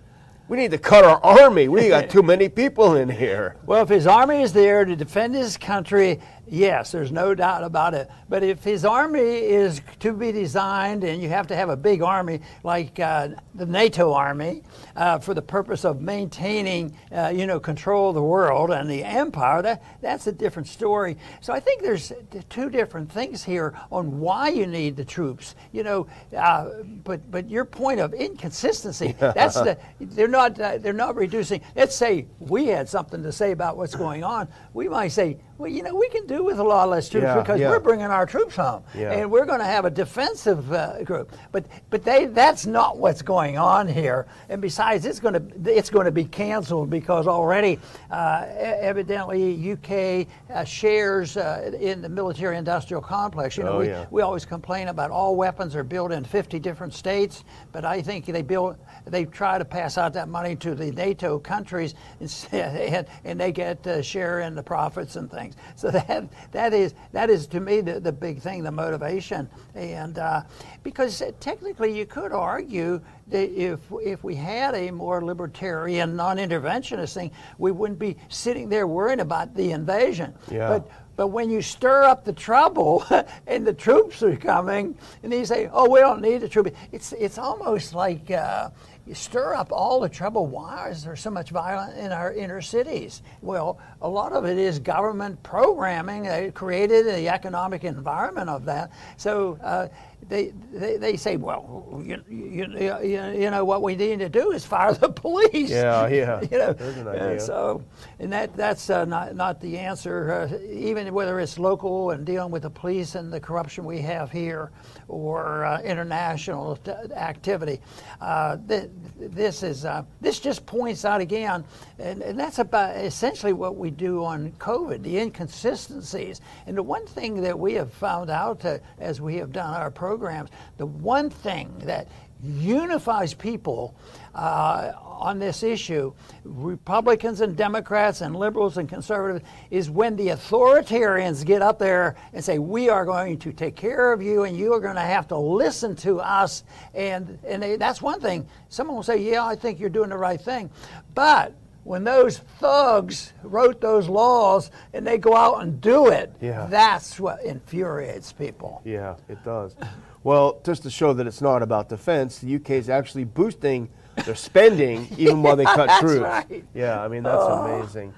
we 0.48 0.56
need 0.56 0.70
to 0.72 0.78
cut 0.78 1.04
our 1.04 1.22
army. 1.24 1.68
We 1.68 1.88
got 1.88 2.10
too 2.10 2.22
many 2.22 2.48
people 2.48 2.96
in 2.96 3.08
here. 3.08 3.56
Well, 3.66 3.82
if 3.82 3.88
his 3.88 4.06
army 4.06 4.42
is 4.42 4.52
there 4.52 4.84
to 4.84 4.96
defend 4.96 5.34
his 5.34 5.56
country, 5.56 6.20
yes, 6.52 6.92
there's 6.92 7.10
no 7.10 7.34
doubt 7.34 7.64
about 7.64 7.94
it. 7.94 8.10
But 8.28 8.42
if 8.42 8.62
his 8.62 8.84
army 8.84 9.20
is 9.20 9.80
to 10.00 10.12
be 10.12 10.30
designed, 10.32 11.02
and 11.02 11.22
you 11.22 11.28
have 11.30 11.46
to 11.48 11.56
have 11.56 11.70
a 11.70 11.76
big 11.76 12.02
army 12.02 12.40
like 12.62 13.00
uh, 13.00 13.28
the 13.54 13.66
NATO 13.66 14.12
army 14.12 14.62
uh, 14.94 15.18
for 15.18 15.34
the 15.34 15.42
purpose 15.42 15.84
of 15.84 16.00
maintaining, 16.00 16.96
uh, 17.10 17.32
you 17.34 17.46
know, 17.46 17.58
control 17.58 18.10
of 18.10 18.14
the 18.14 18.22
world 18.22 18.70
and 18.70 18.88
the 18.88 19.02
empire, 19.02 19.62
that 19.62 19.82
that's 20.00 20.26
a 20.26 20.32
different 20.32 20.68
story. 20.68 21.16
So 21.40 21.52
I 21.52 21.60
think 21.60 21.82
there's 21.82 22.12
two 22.50 22.68
different 22.68 23.10
things 23.10 23.42
here 23.42 23.74
on 23.90 24.20
why 24.20 24.50
you 24.50 24.66
need 24.66 24.96
the 24.96 25.04
troops. 25.04 25.54
You 25.72 25.84
know, 25.84 26.06
uh, 26.36 26.82
but 27.02 27.30
but 27.30 27.48
your 27.48 27.64
point 27.64 28.00
of 28.00 28.12
inconsistency, 28.12 29.14
that's 29.18 29.54
the 29.54 29.78
they're 30.00 30.28
not 30.28 30.60
uh, 30.60 30.78
they're 30.78 30.92
not 30.92 31.16
reducing. 31.16 31.62
Let's 31.74 31.96
say 31.96 32.26
we 32.38 32.66
had 32.66 32.88
something 32.88 33.22
to 33.22 33.32
say 33.32 33.52
about 33.52 33.76
what's 33.78 33.94
going 33.94 34.22
on. 34.22 34.48
We 34.74 34.88
might 34.88 35.08
say, 35.08 35.38
well, 35.62 35.70
you 35.70 35.82
know, 35.84 35.94
we 35.94 36.08
can 36.08 36.26
do 36.26 36.42
with 36.42 36.58
a 36.58 36.62
lot 36.62 36.88
less 36.88 37.08
troops 37.08 37.24
Yeah, 37.24 37.38
because 37.40 37.60
yeah. 37.60 37.70
we're 37.70 37.78
bringing 37.78 38.06
our 38.06 38.26
troops 38.26 38.56
home, 38.56 38.82
Yeah. 38.94 39.12
and 39.12 39.30
we're 39.30 39.44
going 39.44 39.60
to 39.60 39.64
have 39.64 39.84
a 39.84 39.90
defensive 39.90 40.72
uh, 40.72 41.02
group. 41.04 41.32
But 41.52 41.66
but 41.88 42.02
they 42.04 42.26
that's 42.26 42.66
not 42.66 42.98
what's 42.98 43.22
going 43.22 43.56
on 43.58 43.86
here. 43.86 44.26
And 44.48 44.60
besides, 44.60 45.06
it's 45.06 45.20
going 45.20 45.34
to 45.34 45.72
it's 45.72 45.88
going 45.88 46.06
to 46.06 46.10
be 46.12 46.24
canceled 46.24 46.90
because 46.90 47.28
already, 47.28 47.78
uh, 48.10 48.46
evidently, 48.48 49.72
UK 49.72 50.26
uh, 50.52 50.64
shares 50.64 51.36
uh, 51.36 51.70
in 51.80 52.02
the 52.02 52.08
military-industrial 52.08 53.02
complex. 53.02 53.56
You 53.56 53.62
know, 53.64 53.72
Oh, 53.72 53.78
we, 53.78 53.94
we 54.10 54.22
always 54.22 54.44
complain 54.44 54.88
about 54.88 55.10
all 55.12 55.36
weapons 55.36 55.76
are 55.76 55.84
built 55.84 56.10
in 56.12 56.24
50 56.24 56.58
different 56.58 56.92
states, 56.92 57.44
but 57.70 57.84
I 57.84 58.02
think 58.02 58.26
they 58.26 58.42
build 58.42 58.76
they 59.06 59.24
try 59.26 59.58
to 59.58 59.64
pass 59.64 59.96
out 59.96 60.12
that 60.14 60.28
money 60.28 60.56
to 60.56 60.74
the 60.74 60.90
NATO 60.90 61.38
countries 61.38 61.94
instead, 62.20 62.76
and, 62.94 63.06
and 63.24 63.40
they 63.40 63.52
get 63.52 63.86
a 63.86 64.02
share 64.02 64.40
in 64.40 64.54
the 64.56 64.62
profits 64.62 65.16
and 65.16 65.30
things. 65.30 65.51
So 65.76 65.90
that 65.90 66.28
that 66.52 66.72
is 66.72 66.94
that 67.12 67.30
is 67.30 67.46
to 67.48 67.60
me 67.60 67.80
the, 67.80 68.00
the 68.00 68.12
big 68.12 68.40
thing, 68.40 68.62
the 68.62 68.72
motivation, 68.72 69.48
and 69.74 70.18
uh, 70.18 70.42
because 70.82 71.22
technically 71.40 71.96
you 71.96 72.06
could 72.06 72.32
argue 72.32 73.00
that 73.28 73.50
if 73.50 73.80
if 74.02 74.24
we 74.24 74.34
had 74.34 74.74
a 74.74 74.90
more 74.90 75.24
libertarian, 75.24 76.16
non-interventionist 76.16 77.14
thing, 77.14 77.30
we 77.58 77.70
wouldn't 77.70 77.98
be 77.98 78.16
sitting 78.28 78.68
there 78.68 78.86
worrying 78.86 79.20
about 79.20 79.54
the 79.54 79.72
invasion. 79.72 80.34
Yeah. 80.50 80.68
But 80.68 80.90
but 81.14 81.28
when 81.28 81.50
you 81.50 81.60
stir 81.60 82.04
up 82.04 82.24
the 82.24 82.32
trouble 82.32 83.04
and 83.46 83.66
the 83.66 83.72
troops 83.72 84.22
are 84.22 84.36
coming, 84.36 84.96
and 85.22 85.32
you 85.32 85.44
say, 85.44 85.68
"Oh, 85.72 85.88
we 85.88 86.00
don't 86.00 86.22
need 86.22 86.38
the 86.38 86.48
troops," 86.48 86.70
it's 86.90 87.12
it's 87.12 87.38
almost 87.38 87.94
like 87.94 88.30
uh, 88.30 88.70
you 89.06 89.14
stir 89.14 89.54
up 89.54 89.72
all 89.72 90.00
the 90.00 90.08
trouble. 90.08 90.46
Why 90.46 90.88
is 90.90 91.04
there 91.04 91.16
so 91.16 91.30
much 91.30 91.50
violence 91.50 91.98
in 91.98 92.12
our 92.12 92.32
inner 92.32 92.60
cities? 92.60 93.22
Well, 93.40 93.78
a 94.00 94.08
lot 94.08 94.32
of 94.32 94.44
it 94.44 94.58
is 94.58 94.78
government 94.78 95.42
programming 95.42 96.24
that 96.24 96.54
created 96.54 97.06
the 97.06 97.28
economic 97.28 97.84
environment 97.84 98.48
of 98.48 98.64
that. 98.66 98.92
So. 99.16 99.58
Uh, 99.62 99.88
they, 100.28 100.52
they, 100.72 100.96
they 100.96 101.16
say, 101.16 101.36
well, 101.36 102.00
you, 102.04 102.22
you, 102.28 102.66
you, 102.78 103.24
you 103.32 103.50
know, 103.50 103.64
what 103.64 103.82
we 103.82 103.96
need 103.96 104.20
to 104.20 104.28
do 104.28 104.52
is 104.52 104.64
fire 104.64 104.94
the 104.94 105.08
police. 105.10 105.70
Yeah, 105.70 106.06
yeah. 106.08 106.40
you 106.50 106.58
know, 106.58 106.72
There's 106.72 106.96
an 106.96 107.08
idea. 107.08 107.40
so, 107.40 107.82
and 108.18 108.32
that 108.32 108.56
that's 108.56 108.88
uh, 108.88 109.04
not 109.04 109.34
not 109.34 109.60
the 109.60 109.78
answer. 109.78 110.32
Uh, 110.32 110.58
even 110.72 111.12
whether 111.12 111.40
it's 111.40 111.58
local 111.58 112.10
and 112.10 112.24
dealing 112.24 112.50
with 112.52 112.62
the 112.62 112.70
police 112.70 113.14
and 113.14 113.32
the 113.32 113.40
corruption 113.40 113.84
we 113.84 114.00
have 114.00 114.30
here, 114.30 114.70
or 115.08 115.64
uh, 115.64 115.80
international 115.82 116.76
t- 116.76 116.92
activity, 117.14 117.80
uh, 118.20 118.56
th- 118.68 118.90
this 119.18 119.62
is 119.62 119.84
uh, 119.84 120.04
this 120.20 120.40
just 120.40 120.66
points 120.66 121.04
out 121.04 121.20
again, 121.20 121.64
and, 121.98 122.22
and 122.22 122.38
that's 122.38 122.58
about 122.58 122.96
essentially 122.96 123.52
what 123.52 123.76
we 123.76 123.90
do 123.90 124.24
on 124.24 124.52
COVID, 124.52 125.02
the 125.02 125.18
inconsistencies. 125.18 126.40
And 126.66 126.76
the 126.76 126.82
one 126.82 127.06
thing 127.06 127.40
that 127.42 127.58
we 127.58 127.74
have 127.74 127.92
found 127.92 128.30
out 128.30 128.64
uh, 128.64 128.78
as 128.98 129.20
we 129.20 129.36
have 129.36 129.52
done 129.52 129.74
our 129.74 129.90
programs, 129.90 130.50
the 130.76 130.86
one 130.86 131.30
thing 131.30 131.72
that 131.84 132.08
unifies 132.42 133.34
people 133.34 133.94
uh, 134.34 134.92
on 135.22 135.38
this 135.38 135.62
issue, 135.62 136.12
Republicans 136.44 137.40
and 137.40 137.56
Democrats 137.56 138.20
and 138.20 138.34
liberals 138.34 138.76
and 138.76 138.88
conservatives, 138.88 139.48
is 139.70 139.88
when 139.88 140.16
the 140.16 140.28
authoritarians 140.28 141.44
get 141.44 141.62
up 141.62 141.78
there 141.78 142.16
and 142.32 142.44
say, 142.44 142.58
"We 142.58 142.88
are 142.88 143.04
going 143.04 143.38
to 143.38 143.52
take 143.52 143.76
care 143.76 144.12
of 144.12 144.20
you, 144.20 144.42
and 144.44 144.56
you 144.56 144.72
are 144.74 144.80
going 144.80 144.96
to 144.96 145.00
have 145.00 145.28
to 145.28 145.36
listen 145.36 145.94
to 145.96 146.20
us." 146.20 146.64
And 146.94 147.38
and 147.46 147.62
they, 147.62 147.76
that's 147.76 148.02
one 148.02 148.20
thing. 148.20 148.46
Someone 148.68 148.96
will 148.96 149.02
say, 149.02 149.18
"Yeah, 149.18 149.46
I 149.46 149.54
think 149.54 149.78
you're 149.78 149.90
doing 149.90 150.10
the 150.10 150.18
right 150.18 150.40
thing," 150.40 150.70
but 151.14 151.54
when 151.84 152.04
those 152.04 152.38
thugs 152.60 153.32
wrote 153.42 153.80
those 153.80 154.08
laws 154.08 154.70
and 154.94 155.04
they 155.04 155.18
go 155.18 155.34
out 155.36 155.62
and 155.62 155.80
do 155.80 156.08
it, 156.08 156.32
Yeah. 156.40 156.66
that's 156.70 157.18
what 157.18 157.42
infuriates 157.44 158.32
people. 158.32 158.80
Yeah, 158.84 159.16
it 159.28 159.42
does. 159.44 159.74
Well, 160.22 160.60
just 160.62 160.84
to 160.84 160.90
show 160.90 161.12
that 161.14 161.26
it's 161.26 161.40
not 161.42 161.60
about 161.60 161.88
defense, 161.88 162.38
the 162.38 162.54
UK 162.54 162.70
is 162.78 162.88
actually 162.88 163.24
boosting 163.24 163.88
their 164.24 164.34
spending 164.34 165.08
even 165.16 165.42
while 165.42 165.56
they 165.56 165.64
cut 165.78 165.86
that's 165.86 166.00
troops. 166.00 166.22
right. 166.22 166.64
Yeah, 166.74 167.02
I 167.02 167.08
mean, 167.08 167.22
that's 167.22 167.44
amazing. 167.44 168.14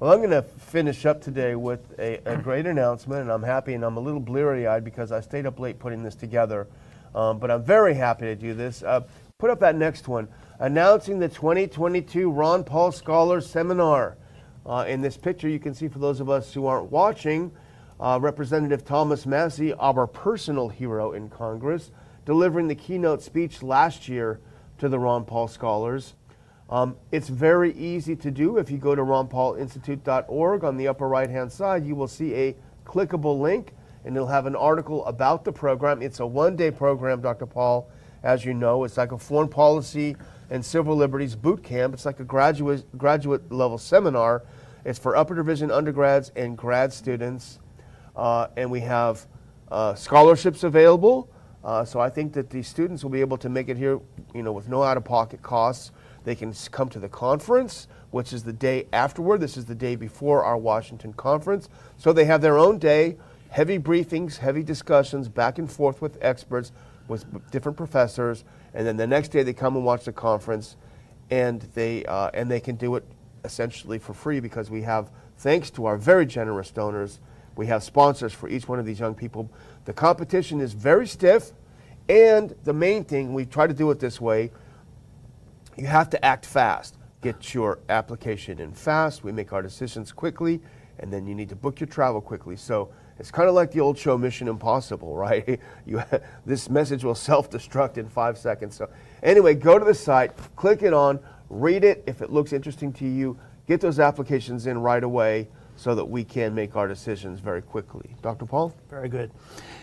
Well, 0.00 0.12
I'm 0.12 0.18
going 0.18 0.30
to 0.30 0.42
finish 0.42 1.06
up 1.06 1.20
today 1.20 1.56
with 1.56 1.80
a, 1.98 2.20
a 2.24 2.36
great 2.36 2.66
announcement, 2.66 3.22
and 3.22 3.32
I'm 3.32 3.42
happy 3.42 3.74
and 3.74 3.84
I'm 3.84 3.96
a 3.96 4.00
little 4.00 4.20
bleary 4.20 4.66
eyed 4.66 4.84
because 4.84 5.10
I 5.10 5.20
stayed 5.20 5.44
up 5.44 5.58
late 5.58 5.78
putting 5.78 6.04
this 6.04 6.14
together. 6.14 6.68
Um, 7.14 7.38
but 7.38 7.50
I'm 7.50 7.64
very 7.64 7.94
happy 7.94 8.26
to 8.26 8.36
do 8.36 8.54
this. 8.54 8.82
Uh, 8.82 9.00
put 9.38 9.50
up 9.50 9.58
that 9.60 9.74
next 9.74 10.06
one. 10.06 10.28
Announcing 10.60 11.18
the 11.18 11.28
2022 11.28 12.30
Ron 12.30 12.62
Paul 12.62 12.92
Scholars 12.92 13.48
Seminar. 13.48 14.16
Uh, 14.64 14.84
in 14.86 15.00
this 15.00 15.16
picture, 15.16 15.48
you 15.48 15.58
can 15.58 15.74
see 15.74 15.88
for 15.88 15.98
those 15.98 16.20
of 16.20 16.28
us 16.28 16.52
who 16.52 16.66
aren't 16.66 16.92
watching, 16.92 17.50
uh, 17.98 18.18
Representative 18.20 18.84
Thomas 18.84 19.26
Massie, 19.26 19.72
our 19.74 20.06
personal 20.06 20.68
hero 20.68 21.12
in 21.12 21.28
Congress, 21.28 21.90
delivering 22.24 22.68
the 22.68 22.74
keynote 22.74 23.22
speech 23.22 23.62
last 23.62 24.08
year 24.08 24.40
to 24.78 24.88
the 24.88 24.98
Ron 24.98 25.24
Paul 25.24 25.48
Scholars. 25.48 26.14
Um, 26.70 26.96
it's 27.12 27.28
very 27.28 27.72
easy 27.74 28.14
to 28.16 28.30
do. 28.30 28.58
If 28.58 28.70
you 28.70 28.78
go 28.78 28.94
to 28.94 29.02
ronpaulinstitute.org 29.02 30.64
on 30.64 30.76
the 30.76 30.88
upper 30.88 31.08
right 31.08 31.30
hand 31.30 31.50
side, 31.50 31.86
you 31.86 31.94
will 31.94 32.08
see 32.08 32.34
a 32.34 32.56
clickable 32.84 33.40
link 33.40 33.72
and 34.04 34.16
it'll 34.16 34.28
have 34.28 34.46
an 34.46 34.56
article 34.56 35.04
about 35.06 35.44
the 35.44 35.52
program. 35.52 36.02
It's 36.02 36.20
a 36.20 36.26
one 36.26 36.56
day 36.56 36.70
program, 36.70 37.20
Dr. 37.20 37.46
Paul, 37.46 37.90
as 38.22 38.44
you 38.44 38.54
know. 38.54 38.84
It's 38.84 38.96
like 38.96 39.12
a 39.12 39.18
foreign 39.18 39.48
policy 39.48 40.16
and 40.50 40.64
civil 40.64 40.96
liberties 40.96 41.34
boot 41.34 41.62
camp. 41.62 41.94
It's 41.94 42.06
like 42.06 42.20
a 42.20 42.24
graduate, 42.24 42.84
graduate 42.96 43.50
level 43.50 43.78
seminar. 43.78 44.44
It's 44.84 44.98
for 44.98 45.16
upper 45.16 45.34
division 45.34 45.70
undergrads 45.70 46.32
and 46.36 46.56
grad 46.56 46.92
students. 46.92 47.58
Uh, 48.14 48.48
and 48.56 48.70
we 48.70 48.80
have 48.80 49.26
uh, 49.70 49.94
scholarships 49.94 50.64
available. 50.64 51.30
Uh, 51.64 51.84
so 51.84 52.00
I 52.00 52.08
think 52.08 52.32
that 52.34 52.50
these 52.50 52.68
students 52.68 53.02
will 53.02 53.10
be 53.10 53.20
able 53.20 53.38
to 53.38 53.48
make 53.48 53.68
it 53.68 53.76
here, 53.76 54.00
you 54.34 54.42
know, 54.42 54.52
with 54.52 54.68
no 54.68 54.82
out-of-pocket 54.82 55.42
costs. 55.42 55.90
They 56.24 56.34
can 56.34 56.52
come 56.70 56.88
to 56.90 56.98
the 56.98 57.08
conference, 57.08 57.88
which 58.10 58.32
is 58.32 58.42
the 58.44 58.52
day 58.52 58.86
afterward. 58.92 59.40
This 59.40 59.56
is 59.56 59.64
the 59.64 59.74
day 59.74 59.96
before 59.96 60.44
our 60.44 60.56
Washington 60.56 61.12
conference. 61.14 61.68
So 61.96 62.12
they 62.12 62.26
have 62.26 62.40
their 62.42 62.58
own 62.58 62.78
day, 62.78 63.16
heavy 63.50 63.78
briefings, 63.78 64.36
heavy 64.36 64.62
discussions, 64.62 65.28
back 65.28 65.58
and 65.58 65.70
forth 65.70 66.00
with 66.00 66.18
experts, 66.20 66.72
with 67.08 67.50
different 67.50 67.76
professors, 67.76 68.44
and 68.74 68.86
then 68.86 68.96
the 68.96 69.06
next 69.06 69.28
day 69.28 69.42
they 69.42 69.54
come 69.54 69.74
and 69.76 69.84
watch 69.84 70.04
the 70.04 70.12
conference, 70.12 70.76
and 71.30 71.62
they 71.74 72.04
uh, 72.04 72.30
and 72.34 72.50
they 72.50 72.60
can 72.60 72.76
do 72.76 72.94
it 72.96 73.04
essentially 73.44 73.98
for 73.98 74.12
free 74.12 74.40
because 74.40 74.70
we 74.70 74.82
have, 74.82 75.10
thanks 75.38 75.70
to 75.70 75.86
our 75.86 75.96
very 75.96 76.26
generous 76.26 76.70
donors, 76.70 77.20
we 77.56 77.66
have 77.66 77.82
sponsors 77.82 78.32
for 78.32 78.48
each 78.48 78.68
one 78.68 78.78
of 78.78 78.84
these 78.84 79.00
young 79.00 79.14
people. 79.14 79.50
The 79.88 79.94
competition 79.94 80.60
is 80.60 80.74
very 80.74 81.06
stiff, 81.06 81.52
And 82.10 82.54
the 82.64 82.74
main 82.74 83.04
thing, 83.04 83.32
we 83.32 83.46
try 83.46 83.66
to 83.66 83.72
do 83.72 83.90
it 83.90 83.98
this 83.98 84.20
way, 84.20 84.50
you 85.78 85.86
have 85.86 86.10
to 86.10 86.22
act 86.22 86.44
fast. 86.44 86.98
Get 87.22 87.54
your 87.54 87.78
application 87.88 88.60
in 88.60 88.72
fast. 88.72 89.24
We 89.24 89.32
make 89.32 89.54
our 89.54 89.62
decisions 89.62 90.12
quickly, 90.12 90.60
and 90.98 91.10
then 91.10 91.26
you 91.26 91.34
need 91.34 91.48
to 91.48 91.56
book 91.56 91.80
your 91.80 91.86
travel 91.86 92.20
quickly. 92.20 92.54
So 92.54 92.90
it's 93.18 93.30
kind 93.30 93.48
of 93.48 93.54
like 93.54 93.70
the 93.70 93.80
old 93.80 93.96
show 93.96 94.18
Mission 94.18 94.46
Impossible, 94.46 95.16
right? 95.26 95.58
You, 95.86 96.02
this 96.44 96.68
message 96.68 97.02
will 97.02 97.14
self-destruct 97.14 97.96
in 97.96 98.10
five 98.10 98.36
seconds. 98.36 98.76
So 98.76 98.90
anyway, 99.22 99.54
go 99.54 99.78
to 99.78 99.86
the 99.86 99.94
site, 99.94 100.36
click 100.54 100.82
it 100.82 100.92
on, 100.92 101.18
read 101.48 101.82
it. 101.82 102.04
If 102.06 102.20
it 102.20 102.30
looks 102.30 102.52
interesting 102.52 102.92
to 102.92 103.06
you, 103.06 103.38
get 103.66 103.80
those 103.80 104.00
applications 104.00 104.66
in 104.66 104.76
right 104.82 105.02
away 105.02 105.48
so 105.78 105.94
that 105.94 106.04
we 106.04 106.24
can 106.24 106.54
make 106.54 106.74
our 106.74 106.88
decisions 106.88 107.38
very 107.38 107.62
quickly. 107.62 108.10
Dr. 108.20 108.44
Paul? 108.44 108.74
Very 108.90 109.08
good. 109.08 109.30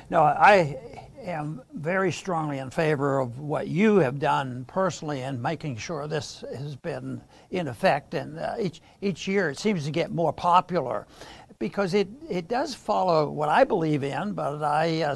No, 0.10 0.24
I 0.24 0.78
am 1.24 1.62
very 1.74 2.12
strongly 2.12 2.60
in 2.60 2.70
favor 2.70 3.20
of 3.20 3.40
what 3.40 3.70
you 3.70 3.96
have 3.96 4.20
done 4.20 4.66
personally 4.68 5.22
in 5.22 5.42
making 5.42 5.78
sure 5.78 6.06
this 6.06 6.44
has 6.54 6.76
been 6.76 7.22
in 7.52 7.70
effect. 7.70 8.14
And 8.14 8.38
uh, 8.38 8.56
each, 8.60 8.82
each 9.02 9.26
year 9.26 9.50
it 9.50 9.58
seems 9.58 9.86
to 9.86 9.92
get 9.92 10.12
more 10.12 10.34
popular 10.34 11.08
because 11.60 11.94
it, 11.94 12.10
it 12.30 12.50
does 12.50 12.76
follow 12.76 13.30
what 13.30 13.48
I 13.48 13.64
believe 13.64 14.04
in, 14.04 14.34
but 14.34 14.62
I 14.62 15.02
uh, 15.04 15.16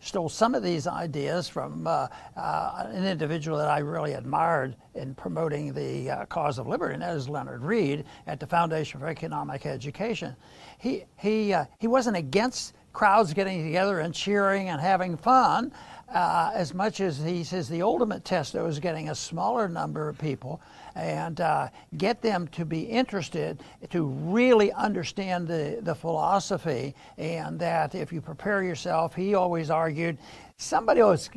stole 0.00 0.28
some 0.28 0.54
of 0.54 0.62
these 0.62 0.86
ideas 0.86 1.48
from 1.48 1.86
uh, 1.86 2.08
uh, 2.36 2.86
an 2.88 3.06
individual 3.06 3.58
that 3.58 3.68
I 3.68 3.78
really 3.78 4.14
admired 4.14 4.74
in 4.94 5.14
promoting 5.14 5.72
the 5.72 6.10
uh, 6.10 6.24
cause 6.26 6.58
of 6.58 6.66
liberty, 6.66 6.94
and 6.94 7.02
that 7.02 7.14
is 7.14 7.28
Leonard 7.28 7.62
Read 7.62 8.04
at 8.26 8.40
the 8.40 8.46
Foundation 8.46 8.98
for 8.98 9.08
Economic 9.08 9.66
Education. 9.66 10.34
He, 10.78 11.04
he, 11.16 11.52
uh, 11.52 11.66
he 11.78 11.86
wasn't 11.86 12.16
against 12.16 12.74
crowds 12.92 13.32
getting 13.32 13.64
together 13.64 14.00
and 14.00 14.14
cheering 14.14 14.70
and 14.70 14.80
having 14.80 15.16
fun. 15.16 15.72
Uh, 16.12 16.50
as 16.54 16.74
much 16.74 17.00
as 17.00 17.22
he 17.22 17.44
says 17.44 17.68
the 17.68 17.82
ultimate 17.82 18.24
test 18.24 18.54
was 18.54 18.80
getting 18.80 19.10
a 19.10 19.14
smaller 19.14 19.68
number 19.68 20.08
of 20.08 20.18
people 20.18 20.60
and 20.94 21.40
uh, 21.40 21.68
get 21.96 22.22
them 22.22 22.48
to 22.48 22.64
be 22.64 22.80
interested 22.80 23.62
to 23.90 24.04
really 24.04 24.72
understand 24.72 25.46
the, 25.48 25.78
the 25.82 25.94
philosophy 25.94 26.94
and 27.18 27.58
that 27.58 27.94
if 27.94 28.12
you 28.12 28.20
prepare 28.20 28.62
yourself 28.62 29.14
he 29.14 29.34
always 29.34 29.70
argued 29.70 30.18
somebody 30.56 31.00
else 31.00 31.30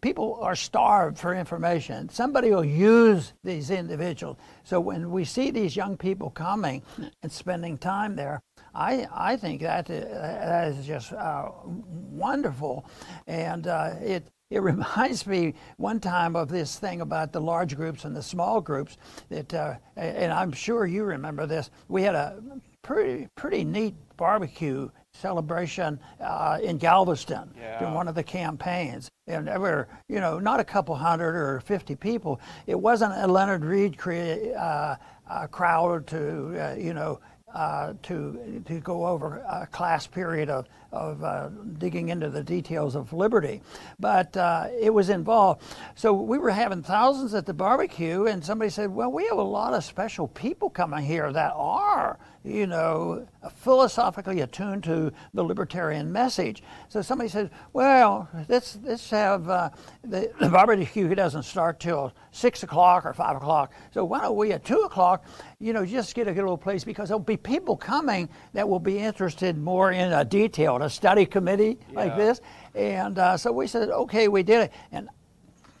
people 0.00 0.38
are 0.40 0.56
starved 0.56 1.18
for 1.18 1.34
information. 1.34 2.08
Somebody 2.08 2.50
will 2.50 2.64
use 2.64 3.34
these 3.44 3.70
individuals. 3.70 4.38
So 4.64 4.80
when 4.80 5.10
we 5.10 5.24
see 5.24 5.50
these 5.50 5.76
young 5.76 5.98
people 5.98 6.30
coming 6.30 6.82
and 7.22 7.30
spending 7.30 7.76
time 7.76 8.16
there 8.16 8.42
i, 8.74 9.06
I 9.12 9.36
think 9.36 9.60
that, 9.62 9.90
uh, 9.90 9.94
that 9.94 10.68
is 10.68 10.86
just 10.86 11.12
uh, 11.12 11.48
wonderful. 11.64 12.86
And 13.26 13.66
uh, 13.66 13.94
it 14.00 14.28
it 14.52 14.60
reminds 14.62 15.26
me 15.26 15.54
one 15.76 15.98
time 15.98 16.36
of 16.36 16.48
this 16.48 16.78
thing 16.78 17.00
about 17.00 17.32
the 17.32 17.40
large 17.40 17.76
groups 17.76 18.04
and 18.04 18.14
the 18.14 18.22
small 18.22 18.60
groups 18.60 18.96
that 19.28 19.52
uh, 19.54 19.74
and 19.96 20.32
i'm 20.32 20.52
sure 20.52 20.86
you 20.86 21.04
remember 21.04 21.46
this 21.46 21.70
we 21.88 22.02
had 22.02 22.14
a 22.14 22.40
pretty 22.82 23.28
pretty 23.34 23.64
neat 23.64 23.94
barbecue 24.16 24.88
celebration 25.14 25.98
uh, 26.20 26.58
in 26.62 26.78
Galveston 26.78 27.52
yeah. 27.56 27.78
during 27.78 27.94
one 27.94 28.08
of 28.08 28.14
the 28.14 28.22
campaigns. 28.22 29.10
And 29.26 29.46
there 29.46 29.60
were, 29.60 29.88
you 30.08 30.20
know, 30.20 30.38
not 30.38 30.58
a 30.58 30.64
couple 30.64 30.94
hundred 30.94 31.36
or 31.36 31.60
50 31.60 31.96
people. 31.96 32.40
It 32.66 32.78
wasn't 32.78 33.12
a 33.14 33.26
Leonard 33.26 33.64
Read 33.64 33.98
crea- 33.98 34.54
uh, 34.54 34.96
uh, 35.28 35.46
crowd 35.48 36.06
to, 36.08 36.70
uh, 36.70 36.74
you 36.76 36.94
know, 36.94 37.20
uh, 37.54 37.92
to 38.02 38.62
to 38.66 38.80
go 38.80 39.06
over 39.06 39.38
a 39.48 39.66
class 39.66 40.06
period 40.06 40.48
of 40.48 40.66
of 40.92 41.24
uh, 41.24 41.48
digging 41.78 42.10
into 42.10 42.28
the 42.28 42.42
details 42.42 42.94
of 42.94 43.12
liberty, 43.12 43.62
but 43.98 44.36
uh, 44.36 44.68
it 44.78 44.92
was 44.92 45.08
involved. 45.08 45.62
So 45.94 46.12
we 46.12 46.38
were 46.38 46.50
having 46.50 46.82
thousands 46.82 47.34
at 47.34 47.46
the 47.46 47.54
barbecue, 47.54 48.26
and 48.26 48.44
somebody 48.44 48.70
said, 48.70 48.90
"Well, 48.90 49.10
we 49.10 49.26
have 49.26 49.38
a 49.38 49.42
lot 49.42 49.74
of 49.74 49.84
special 49.84 50.28
people 50.28 50.70
coming 50.70 51.04
here 51.04 51.32
that 51.32 51.52
are." 51.56 52.18
you 52.44 52.66
know, 52.66 53.26
philosophically 53.54 54.40
attuned 54.40 54.82
to 54.82 55.12
the 55.32 55.42
libertarian 55.42 56.10
message. 56.10 56.62
So 56.88 57.00
somebody 57.00 57.28
says, 57.28 57.50
well, 57.72 58.28
let's, 58.48 58.78
let's 58.82 59.08
have 59.10 59.48
uh, 59.48 59.70
the, 60.02 60.32
the 60.40 60.48
barbecue 60.48 61.14
doesn't 61.14 61.44
start 61.44 61.78
till 61.78 62.12
6 62.32 62.62
o'clock 62.64 63.06
or 63.06 63.12
5 63.12 63.36
o'clock. 63.36 63.72
So 63.92 64.04
why 64.04 64.22
don't 64.22 64.36
we 64.36 64.52
at 64.52 64.64
2 64.64 64.76
o'clock, 64.80 65.24
you 65.60 65.72
know, 65.72 65.86
just 65.86 66.14
get 66.14 66.26
a 66.26 66.32
good 66.32 66.42
little 66.42 66.58
place 66.58 66.82
because 66.82 67.08
there'll 67.08 67.20
be 67.20 67.36
people 67.36 67.76
coming 67.76 68.28
that 68.54 68.68
will 68.68 68.80
be 68.80 68.98
interested 68.98 69.56
more 69.56 69.92
in 69.92 70.12
a 70.12 70.24
detail, 70.24 70.78
a 70.82 70.90
study 70.90 71.26
committee 71.26 71.78
yeah. 71.90 71.98
like 71.98 72.16
this. 72.16 72.40
And 72.74 73.18
uh, 73.18 73.36
so 73.36 73.52
we 73.52 73.66
said, 73.66 73.88
okay, 73.90 74.28
we 74.28 74.42
did 74.42 74.62
it. 74.62 74.72
And 74.90 75.08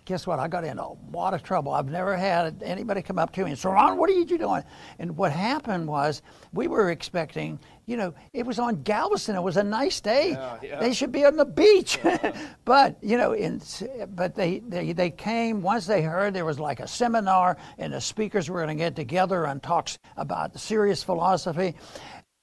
guess 0.04 0.26
what? 0.26 0.38
I 0.38 0.48
got 0.48 0.64
in 0.64 0.78
a 0.78 0.92
lot 1.12 1.32
of 1.32 1.42
trouble. 1.42 1.72
I've 1.72 1.88
never 1.88 2.16
had 2.16 2.62
anybody 2.62 3.02
come 3.02 3.18
up 3.18 3.32
to 3.34 3.44
me 3.44 3.50
and 3.50 3.58
say, 3.58 3.68
Ron, 3.68 3.96
what 3.96 4.10
are 4.10 4.14
you 4.14 4.24
doing? 4.24 4.62
And 4.98 5.16
what 5.16 5.32
happened 5.32 5.86
was 5.86 6.22
we 6.52 6.66
were 6.66 6.90
expecting, 6.90 7.58
you 7.86 7.96
know, 7.96 8.12
it 8.32 8.44
was 8.44 8.58
on 8.58 8.82
Galveston. 8.82 9.36
It 9.36 9.42
was 9.42 9.56
a 9.56 9.62
nice 9.62 10.00
day. 10.00 10.30
Yeah, 10.30 10.58
yeah. 10.62 10.80
They 10.80 10.92
should 10.92 11.12
be 11.12 11.24
on 11.24 11.36
the 11.36 11.44
beach. 11.44 11.98
but, 12.64 12.98
you 13.00 13.16
know, 13.16 13.32
in, 13.32 13.62
but 14.14 14.34
they, 14.34 14.58
they, 14.60 14.92
they 14.92 15.10
came, 15.10 15.62
once 15.62 15.86
they 15.86 16.02
heard 16.02 16.34
there 16.34 16.44
was 16.44 16.58
like 16.58 16.80
a 16.80 16.88
seminar 16.88 17.56
and 17.78 17.92
the 17.92 18.00
speakers 18.00 18.50
were 18.50 18.58
going 18.64 18.76
to 18.76 18.82
get 18.84 18.96
together 18.96 19.44
and 19.44 19.62
talk 19.62 19.88
about 20.16 20.58
serious 20.58 21.02
philosophy 21.02 21.74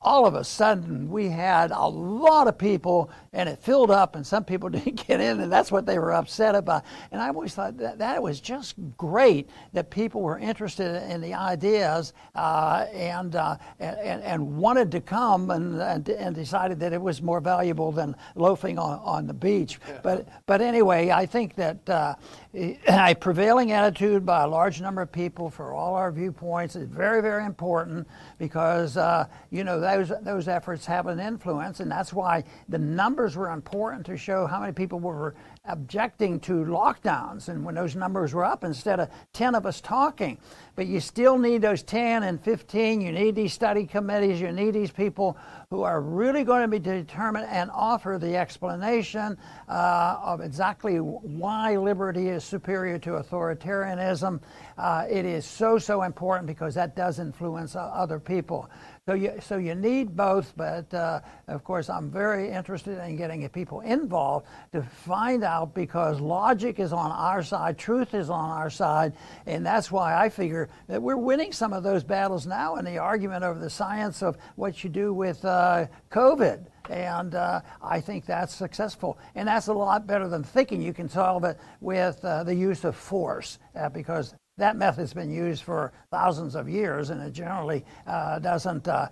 all 0.01 0.25
of 0.25 0.33
a 0.33 0.43
sudden 0.45 1.09
we 1.09 1.27
had 1.27 1.71
a 1.71 1.85
lot 1.85 2.47
of 2.47 2.57
people 2.57 3.09
and 3.33 3.49
it 3.49 3.59
filled 3.59 3.91
up 3.91 4.15
and 4.15 4.25
some 4.25 4.45
people 4.45 4.69
didn't 4.69 5.05
get 5.07 5.19
in 5.19 5.41
and 5.41 5.51
that's 5.51 5.73
what 5.73 5.85
they 5.85 5.99
were 5.99 6.13
upset 6.13 6.55
about 6.55 6.83
and 7.11 7.21
i 7.21 7.27
always 7.27 7.53
thought 7.53 7.75
that 7.77 7.97
that 7.97 8.21
was 8.23 8.39
just 8.39 8.75
great 8.97 9.49
that 9.73 9.89
people 9.89 10.21
were 10.21 10.39
interested 10.39 11.03
in 11.11 11.19
the 11.19 11.33
ideas 11.33 12.13
uh, 12.35 12.85
and, 12.93 13.35
uh, 13.35 13.57
and, 13.79 14.23
and 14.23 14.57
wanted 14.57 14.89
to 14.89 15.01
come 15.01 15.51
and, 15.51 15.81
and, 15.81 16.07
and 16.07 16.33
decided 16.33 16.79
that 16.79 16.93
it 16.93 17.01
was 17.01 17.21
more 17.21 17.41
valuable 17.41 17.91
than 17.91 18.15
loafing 18.35 18.79
on, 18.79 18.99
on 18.99 19.27
the 19.27 19.33
beach 19.33 19.79
yeah. 19.85 19.99
but 20.01 20.29
but 20.45 20.61
anyway 20.61 21.09
i 21.09 21.25
think 21.25 21.55
that 21.55 21.89
uh, 21.89 22.15
a 22.53 23.13
prevailing 23.19 23.73
attitude 23.73 24.25
by 24.25 24.43
a 24.43 24.47
large 24.47 24.79
number 24.79 25.01
of 25.01 25.11
people 25.11 25.49
for 25.49 25.73
all 25.73 25.95
our 25.95 26.09
viewpoints 26.09 26.77
is 26.77 26.87
very 26.87 27.21
very 27.21 27.43
important 27.45 28.07
because 28.37 28.95
uh, 28.95 29.25
you 29.49 29.65
know 29.65 29.88
those 29.95 30.11
those 30.21 30.47
efforts 30.47 30.85
have 30.85 31.07
an 31.07 31.19
influence, 31.19 31.79
and 31.79 31.91
that's 31.91 32.13
why 32.13 32.43
the 32.67 32.77
numbers 32.77 33.35
were 33.35 33.51
important 33.51 34.05
to 34.07 34.17
show 34.17 34.45
how 34.45 34.59
many 34.59 34.73
people 34.73 34.99
were 34.99 35.35
objecting 35.65 36.39
to 36.39 36.53
lockdowns 36.65 37.49
and 37.49 37.63
when 37.63 37.75
those 37.75 37.95
numbers 37.95 38.33
were 38.33 38.43
up 38.43 38.63
instead 38.63 38.99
of 38.99 39.09
10 39.33 39.55
of 39.55 39.65
us 39.65 39.81
talking. 39.81 40.37
But 40.75 40.87
you 40.87 40.99
still 40.99 41.37
need 41.37 41.61
those 41.61 41.83
10 41.83 42.23
and 42.23 42.41
15. 42.41 43.01
You 43.01 43.11
need 43.11 43.35
these 43.35 43.53
study 43.53 43.85
committees. 43.85 44.41
You 44.41 44.51
need 44.51 44.73
these 44.73 44.91
people 44.91 45.37
who 45.69 45.83
are 45.83 46.01
really 46.01 46.43
going 46.43 46.61
to 46.61 46.67
be 46.67 46.79
determined 46.79 47.47
and 47.49 47.69
offer 47.71 48.17
the 48.19 48.35
explanation 48.35 49.37
uh, 49.67 50.17
of 50.23 50.41
exactly 50.41 50.97
why 50.97 51.77
liberty 51.77 52.29
is 52.29 52.43
superior 52.43 52.97
to 52.99 53.11
authoritarianism. 53.11 54.41
Uh, 54.77 55.05
it 55.09 55.25
is 55.25 55.45
so, 55.45 55.77
so 55.77 56.03
important 56.03 56.47
because 56.47 56.73
that 56.73 56.95
does 56.95 57.19
influence 57.19 57.75
uh, 57.75 57.79
other 57.79 58.19
people. 58.19 58.69
So 59.09 59.15
you, 59.15 59.33
so 59.41 59.57
you 59.57 59.73
need 59.73 60.15
both, 60.15 60.53
but 60.55 60.93
uh, 60.93 61.21
of 61.47 61.63
course, 61.63 61.89
I'm 61.89 62.11
very 62.11 62.51
interested 62.51 63.03
in 63.03 63.15
getting 63.15 63.49
people 63.49 63.79
involved 63.79 64.45
to 64.71 64.83
find 64.83 65.43
out 65.43 65.73
because 65.73 66.19
logic 66.21 66.79
is 66.79 66.93
on 66.93 67.09
our 67.09 67.41
side, 67.41 67.79
truth 67.79 68.13
is 68.13 68.29
on 68.29 68.51
our 68.51 68.69
side, 68.69 69.13
and 69.47 69.65
that's 69.65 69.91
why 69.91 70.15
I 70.15 70.29
figure 70.29 70.69
that 70.89 71.01
we're 71.01 71.17
winning 71.17 71.51
some 71.51 71.73
of 71.73 71.81
those 71.81 72.03
battles 72.03 72.45
now 72.45 72.75
in 72.75 72.85
the 72.85 72.99
argument 72.99 73.43
over 73.43 73.57
the 73.57 73.67
science 73.71 74.21
of 74.21 74.37
what 74.57 74.83
you 74.83 74.91
do 74.91 75.11
with 75.11 75.43
uh, 75.43 75.87
COVID. 76.11 76.67
And 76.91 77.33
uh, 77.33 77.61
I 77.81 78.01
think 78.01 78.27
that's 78.27 78.53
successful. 78.53 79.17
And 79.33 79.47
that's 79.47 79.69
a 79.69 79.73
lot 79.73 80.05
better 80.05 80.27
than 80.27 80.43
thinking 80.43 80.83
you 80.83 80.93
can 80.93 81.09
solve 81.09 81.45
it 81.45 81.57
with 81.81 82.23
uh, 82.23 82.43
the 82.43 82.53
use 82.53 82.83
of 82.83 82.95
force, 82.95 83.57
uh, 83.75 83.89
because 83.89 84.35
that 84.59 84.75
method's 84.75 85.13
been 85.13 85.31
used 85.31 85.63
for 85.63 85.91
thousands 86.11 86.55
of 86.55 86.69
years 86.69 87.09
and 87.09 87.21
it 87.21 87.31
generally 87.31 87.83
uh, 88.05 88.39
doesn't 88.39 88.87
uh, 88.87 89.07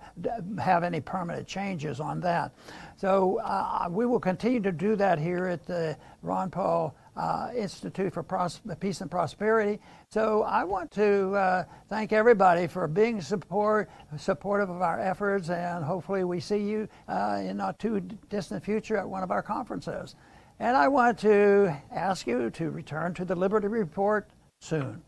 have 0.58 0.84
any 0.84 1.00
permanent 1.00 1.46
changes 1.46 2.00
on 2.00 2.20
that. 2.20 2.52
So 2.96 3.40
uh, 3.40 3.88
we 3.90 4.06
will 4.06 4.20
continue 4.20 4.60
to 4.60 4.72
do 4.72 4.94
that 4.96 5.18
here 5.18 5.46
at 5.46 5.66
the 5.66 5.96
Ron 6.22 6.50
Paul 6.50 6.94
uh, 7.16 7.50
Institute 7.56 8.12
for 8.12 8.22
Pros- 8.22 8.60
Peace 8.78 9.00
and 9.00 9.10
Prosperity. 9.10 9.80
So 10.10 10.42
I 10.42 10.64
want 10.64 10.90
to 10.92 11.34
uh, 11.34 11.64
thank 11.88 12.12
everybody 12.12 12.66
for 12.66 12.86
being 12.86 13.20
support, 13.20 13.90
supportive 14.16 14.70
of 14.70 14.82
our 14.82 15.00
efforts 15.00 15.50
and 15.50 15.84
hopefully 15.84 16.24
we 16.24 16.40
see 16.40 16.58
you 16.58 16.88
uh, 17.08 17.40
in 17.42 17.56
not 17.56 17.78
too 17.78 18.00
distant 18.28 18.64
future 18.64 18.96
at 18.96 19.08
one 19.08 19.22
of 19.22 19.30
our 19.30 19.42
conferences. 19.42 20.14
And 20.60 20.76
I 20.76 20.88
want 20.88 21.18
to 21.20 21.74
ask 21.92 22.26
you 22.26 22.50
to 22.50 22.70
return 22.70 23.14
to 23.14 23.24
the 23.24 23.34
Liberty 23.34 23.68
Report 23.68 24.28
soon. 24.60 25.02